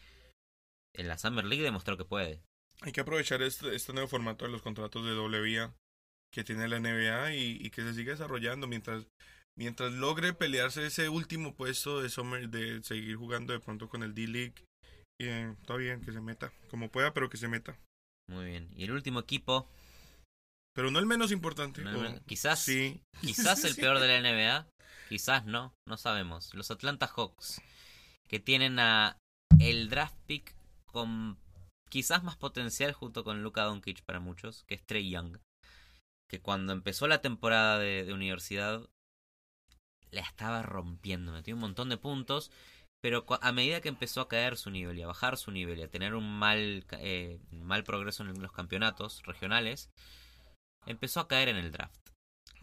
[0.95, 2.41] En la Summer League demostró que puede.
[2.83, 5.75] hay que aprovechar este, este nuevo formato de los contratos de doble vía
[6.33, 9.07] que tiene la NBA y, y que se siga desarrollando mientras
[9.57, 14.15] mientras logre pelearse ese último puesto de Summer, de seguir jugando de pronto con el
[14.15, 14.55] D-League.
[15.21, 17.79] Eh, está bien, que se meta, como pueda, pero que se meta.
[18.29, 18.69] Muy bien.
[18.77, 19.69] Y el último equipo,
[20.75, 21.83] Pero no el menos importante.
[21.83, 23.01] no, o- quizás, sí.
[23.21, 24.67] quizás el peor de la NBA,
[25.09, 26.53] quizás no, no sabemos.
[26.55, 27.61] Los Atlanta Hawks,
[28.29, 29.17] que tienen a
[29.61, 30.55] el draft pick
[30.87, 31.39] con
[31.91, 35.39] quizás más potencial junto con Luka Doncic para muchos, que es Trey Young.
[36.29, 38.85] Que cuando empezó la temporada de, de universidad
[40.11, 42.51] la estaba rompiendo, metió un montón de puntos,
[43.03, 45.83] pero a medida que empezó a caer su nivel y a bajar su nivel y
[45.83, 49.91] a tener un mal, eh, mal progreso en los campeonatos regionales,
[50.87, 51.99] empezó a caer en el draft.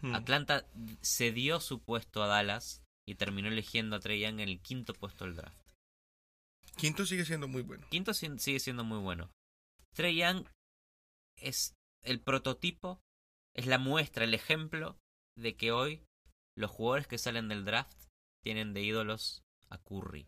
[0.00, 0.14] Hmm.
[0.14, 0.66] Atlanta
[1.02, 5.24] cedió su puesto a Dallas y terminó eligiendo a Trey Young en el quinto puesto
[5.24, 5.58] del draft.
[6.76, 7.86] Quinto sigue siendo muy bueno.
[7.90, 9.30] Quinto si- sigue siendo muy bueno.
[9.94, 10.46] Trey Young
[11.36, 13.00] es el prototipo,
[13.54, 14.96] es la muestra, el ejemplo
[15.36, 16.02] de que hoy
[16.56, 17.96] los jugadores que salen del draft
[18.42, 20.26] tienen de ídolos a Curry.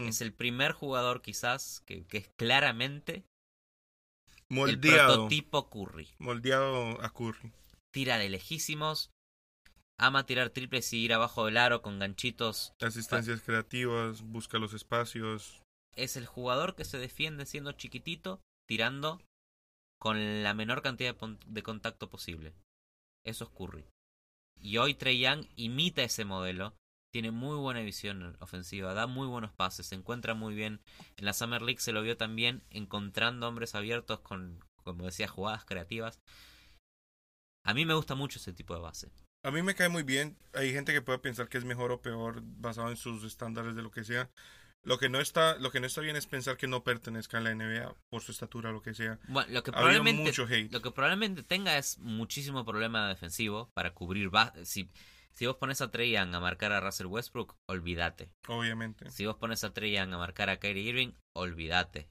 [0.00, 0.08] Mm.
[0.08, 3.24] Es el primer jugador quizás que, que es claramente
[4.52, 5.14] el Moldeado.
[5.14, 6.08] prototipo Curry.
[6.18, 7.52] Moldeado a Curry.
[7.92, 9.10] Tira de lejísimos,
[9.98, 15.62] ama tirar triples y ir abajo del aro con ganchitos Asistencias creativas, busca los espacios.
[15.94, 19.20] es el jugador que se defiende siendo chiquitito, tirando
[20.00, 22.54] con la menor cantidad de, pon- de contacto posible.
[23.24, 23.84] Eso es Curry.
[24.60, 26.74] Y hoy Trey Young imita ese modelo.
[27.12, 30.80] Tiene muy buena visión ofensiva, da muy buenos pases, se encuentra muy bien.
[31.18, 35.66] En la Summer League se lo vio también encontrando hombres abiertos con, como decía, jugadas
[35.66, 36.22] creativas.
[37.64, 39.12] A mí me gusta mucho ese tipo de base.
[39.44, 40.38] A mí me cae muy bien.
[40.54, 43.82] Hay gente que puede pensar que es mejor o peor basado en sus estándares de
[43.82, 44.30] lo que sea.
[44.84, 47.40] Lo que no está, lo que no está bien es pensar que no pertenezca a
[47.42, 49.18] la NBA por su estatura o lo que sea.
[49.28, 50.72] Bueno, lo que probablemente mucho hate.
[50.72, 54.30] lo que probablemente tenga es muchísimo problema defensivo para cubrir
[54.64, 54.90] si
[55.34, 58.30] si vos pones a Trey Young a marcar a Russell Westbrook, olvídate.
[58.48, 59.10] Obviamente.
[59.10, 62.08] Si vos pones a Trey Young a marcar a Kyrie Irving, olvídate.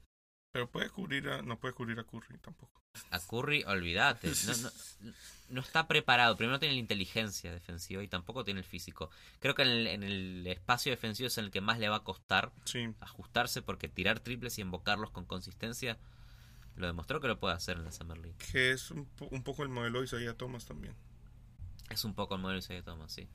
[0.52, 2.82] Pero puede cubrir a, no puede cubrir a Curry tampoco.
[3.10, 4.28] A Curry, olvídate.
[4.46, 4.56] No,
[5.10, 5.12] no,
[5.48, 6.36] no está preparado.
[6.36, 9.10] Primero tiene la inteligencia defensiva y tampoco tiene el físico.
[9.38, 11.96] Creo que en el, en el espacio defensivo es en el que más le va
[11.96, 12.94] a costar Sí.
[13.00, 15.98] ajustarse porque tirar triples y invocarlos con consistencia
[16.76, 18.36] lo demostró que lo puede hacer en la Summer League.
[18.50, 20.94] Que es un, po- un poco el modelo de Isaiah Thomas también.
[21.92, 23.28] Es un poco el modelo de Thomas, sí.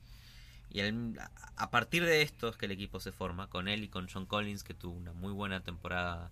[0.69, 1.19] Y el-
[1.55, 4.25] a partir de esto es que el equipo se forma, con él y con John
[4.25, 6.31] Collins, que tuvo una muy buena temporada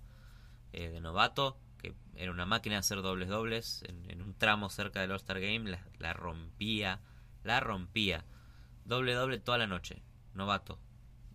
[0.73, 4.99] eh, de novato, que era una máquina de hacer dobles dobles, en, un tramo cerca
[5.01, 6.99] del All-Star Game, la, rompía,
[7.43, 8.25] la rompía.
[8.83, 10.01] Doble doble toda la noche,
[10.33, 10.79] novato,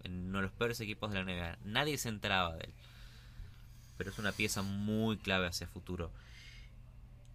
[0.03, 1.59] en uno de los peores equipos de la NBA.
[1.65, 2.75] Nadie se enteraba de él.
[3.97, 6.11] Pero es una pieza muy clave hacia futuro.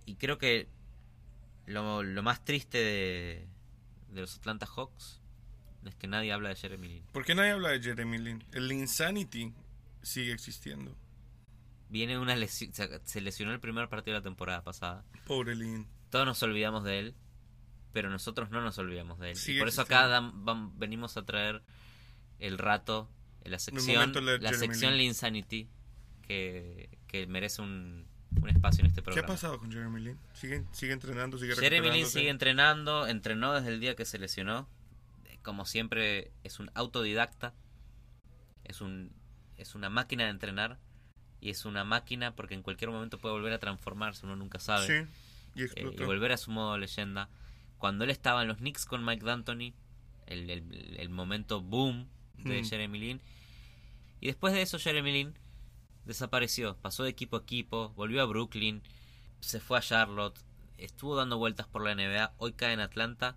[0.06, 0.68] Y creo que
[1.66, 3.48] lo, lo más triste de,
[4.10, 5.22] de los Atlanta Hawks
[5.86, 7.04] es que nadie habla de Jeremy Lin.
[7.12, 8.44] ¿Por qué nadie habla de Jeremy Lin?
[8.54, 9.54] El Insanity
[10.02, 10.96] sigue existiendo.
[11.90, 15.06] Viene una lesión, se, lesionó el primer partido de la temporada pasada.
[15.26, 15.88] Pobre Lin.
[16.10, 17.16] Todos nos olvidamos de él,
[17.94, 19.36] pero nosotros no nos olvidamos de él.
[19.36, 21.62] Sigue y por eso acá dan- venimos a traer
[22.40, 23.10] el rato,
[23.44, 25.08] la sección, la Jeremy sección Lin.
[25.08, 25.70] Linsanity,
[26.24, 28.08] que, que merece un,
[28.42, 29.28] un espacio en este ¿Qué ha programa.
[29.28, 30.18] pasado con Jeremy Lin?
[30.34, 31.38] ¿Sigue, sigue entrenando?
[31.38, 34.68] ¿Sigue Jeremy Lin sigue entrenando, entrenó desde el día que se lesionó.
[35.44, 37.54] Como siempre, es un autodidacta.
[38.64, 39.12] Es, un,
[39.58, 40.80] es una máquina de entrenar.
[41.42, 44.88] Y es una máquina porque en cualquier momento puede volver a transformarse, uno nunca sabe.
[44.88, 45.10] Sí,
[45.56, 47.30] y Eh, y volver a su modo leyenda.
[47.78, 49.74] Cuando él estaba en los Knicks con Mike D'Antoni,
[50.26, 52.08] el, el- el momento boom
[52.38, 52.66] de Mm.
[52.66, 53.22] Jeremy Lin.
[54.22, 55.34] Y después de eso, Jeremy Lin
[56.06, 56.78] desapareció.
[56.78, 58.82] Pasó de equipo a equipo, volvió a Brooklyn,
[59.40, 60.40] se fue a Charlotte,
[60.78, 62.34] estuvo dando vueltas por la NBA.
[62.38, 63.36] Hoy cae en Atlanta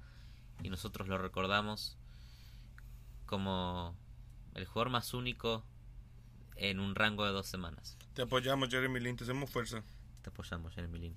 [0.62, 1.96] y nosotros lo recordamos
[3.26, 3.94] como
[4.54, 5.64] el jugador más único
[6.56, 7.96] en un rango de dos semanas.
[8.14, 9.16] Te apoyamos, Jeremy Lin.
[9.16, 9.82] Te hacemos fuerza.
[10.22, 11.16] Te apoyamos, Jeremy Lin.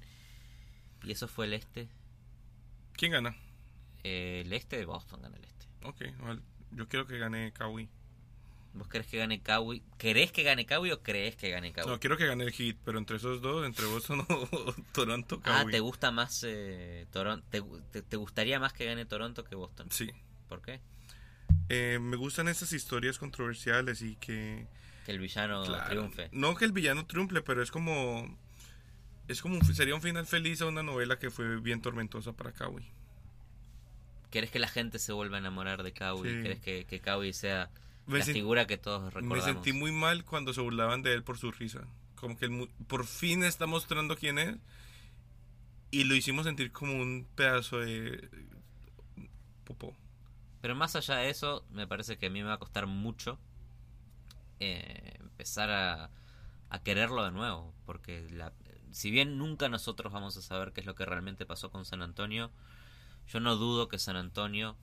[1.03, 1.89] Y eso fue el este.
[2.93, 3.35] ¿Quién gana?
[4.03, 5.65] Eh, el este de Boston gana el este.
[5.83, 6.01] Ok,
[6.71, 7.89] yo quiero que gane Kawhi.
[8.73, 9.83] ¿Vos querés que gane Kawhi?
[9.97, 11.87] ¿Querés que gane Kawhi o crees que gane Kawhi?
[11.89, 15.65] No, quiero que gane el Heat, pero entre esos dos, entre Boston o Toronto, ah.
[15.69, 17.45] ¿te gusta más eh, Toronto?
[17.49, 19.87] Te, gu- te- te gustaría más que gane Toronto que Boston?
[19.91, 20.09] Sí.
[20.47, 20.79] ¿Por qué?
[21.67, 24.67] Eh, me gustan esas historias controversiales y que...
[25.05, 26.29] Que el villano Claro, triunfe.
[26.31, 28.37] No que el villano triunfe, pero es como...
[29.27, 32.51] Es como un- sería un final feliz a una novela que fue bien tormentosa para
[32.53, 32.85] Kawhi.
[34.29, 36.29] ¿Querés que la gente se vuelva a enamorar de Kawhi?
[36.29, 36.41] Sí.
[36.41, 37.69] ¿Querés que, que sea
[38.07, 39.43] Me, la figura que todos me recordamos?
[39.45, 41.87] sentí muy mal cuando se burlaban de él por su risa.
[42.15, 44.57] Como que él por fin está mostrando quién es.
[45.91, 48.29] Y lo hicimos sentir como un pedazo de...
[49.65, 49.95] Popó.
[50.61, 53.39] Pero más allá de eso, me parece que a mí me va a costar mucho
[54.59, 56.09] eh, empezar a,
[56.69, 57.73] a quererlo de nuevo.
[57.85, 58.53] Porque la,
[58.91, 62.01] si bien nunca nosotros vamos a saber qué es lo que realmente pasó con San
[62.01, 62.51] Antonio,
[63.27, 64.75] yo no dudo que San Antonio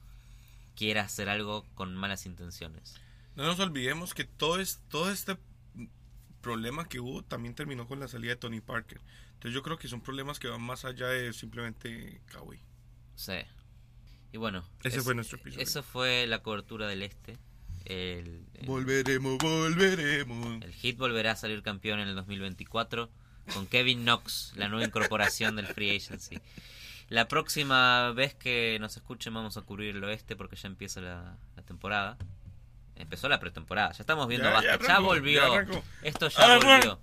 [0.75, 3.01] quiera hacer algo con malas intenciones.
[3.39, 5.37] No nos olvidemos que todo, es, todo este
[6.41, 9.01] problema que hubo también terminó con la salida de Tony Parker.
[9.35, 12.59] Entonces yo creo que son problemas que van más allá de simplemente Kawhi.
[13.15, 13.35] Sí.
[14.33, 15.63] Y bueno, Ese es- fue nuestro episodio.
[15.63, 17.39] Eso fue la cobertura del este.
[17.85, 20.61] El, el- Volveremos, volveremos.
[20.65, 23.09] El Heat volverá a salir campeón en el 2024
[23.55, 26.41] con Kevin Knox, la nueva incorporación del Free Agency.
[27.09, 31.39] La próxima vez que nos escuchen vamos a cubrir el oeste porque ya empieza la,
[31.57, 32.19] la temporada.
[32.99, 35.65] Empezó la pretemporada, ya estamos viendo Ya, ya volvió.
[35.65, 35.83] ya.
[36.03, 36.99] Esto ya volvió.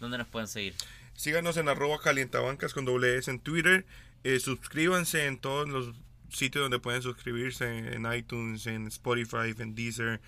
[0.00, 0.74] ¿Dónde nos pueden seguir?
[1.14, 3.86] Síganos en arroba calientabancas con doble S en Twitter.
[4.22, 5.94] Eh, suscríbanse en todos los
[6.30, 10.20] sitios donde pueden suscribirse, en iTunes, en Spotify, en Deezer.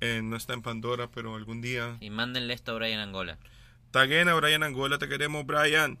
[0.00, 1.96] en- no está en Pandora, pero algún día.
[2.00, 3.36] Y mándenle esto a Brian Angola.
[3.90, 5.98] Taguen a Brian Angola, te queremos, Brian.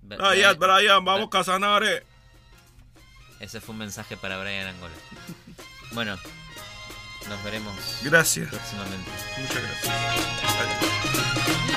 [0.00, 2.02] Be- Brian, Be- Brian, vamos, Casanare.
[3.38, 4.94] Ese fue un mensaje para Brian Angola.
[5.92, 6.16] Bueno,
[7.28, 8.48] Nos veremos Gracias.
[8.48, 9.10] próximamente.
[9.38, 9.94] Muchas gracias.
[10.60, 11.75] Adiós.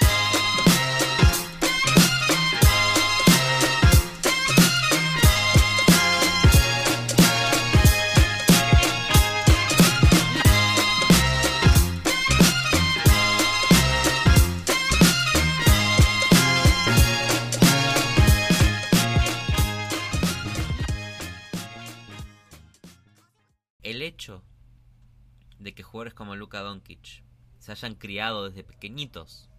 [25.60, 27.22] De que jugadores como Luka Doncic
[27.60, 29.50] se hayan criado desde pequeñitos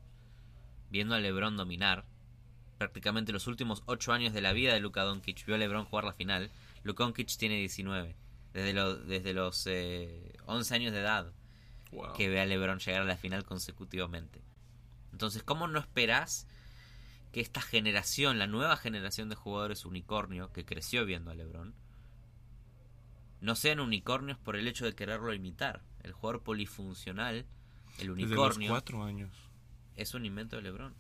[0.91, 2.05] viendo a LeBron dominar,
[2.79, 6.05] prácticamente los últimos 8 años de la vida de Luka Doncic vio a LeBron jugar
[6.05, 6.51] la final.
[6.83, 8.17] Luka Doncic tiene 19,
[8.55, 11.33] desde, lo- desde los eh, 11 años de edad
[11.93, 12.13] Wow.
[12.15, 14.41] que ve a LeBron llegar a la final consecutivamente.
[15.13, 16.47] Entonces, ¿cómo no esperás
[17.33, 21.75] que esta generación, la nueva generación de jugadores unicornio que creció viendo a LeBron,
[23.41, 25.81] no sean unicornios por el hecho de quererlo imitar?
[26.03, 27.45] El jugador polifuncional, el
[27.97, 29.31] Desde los unicornio, cuatro años.
[29.97, 30.95] es un invento de LeBron.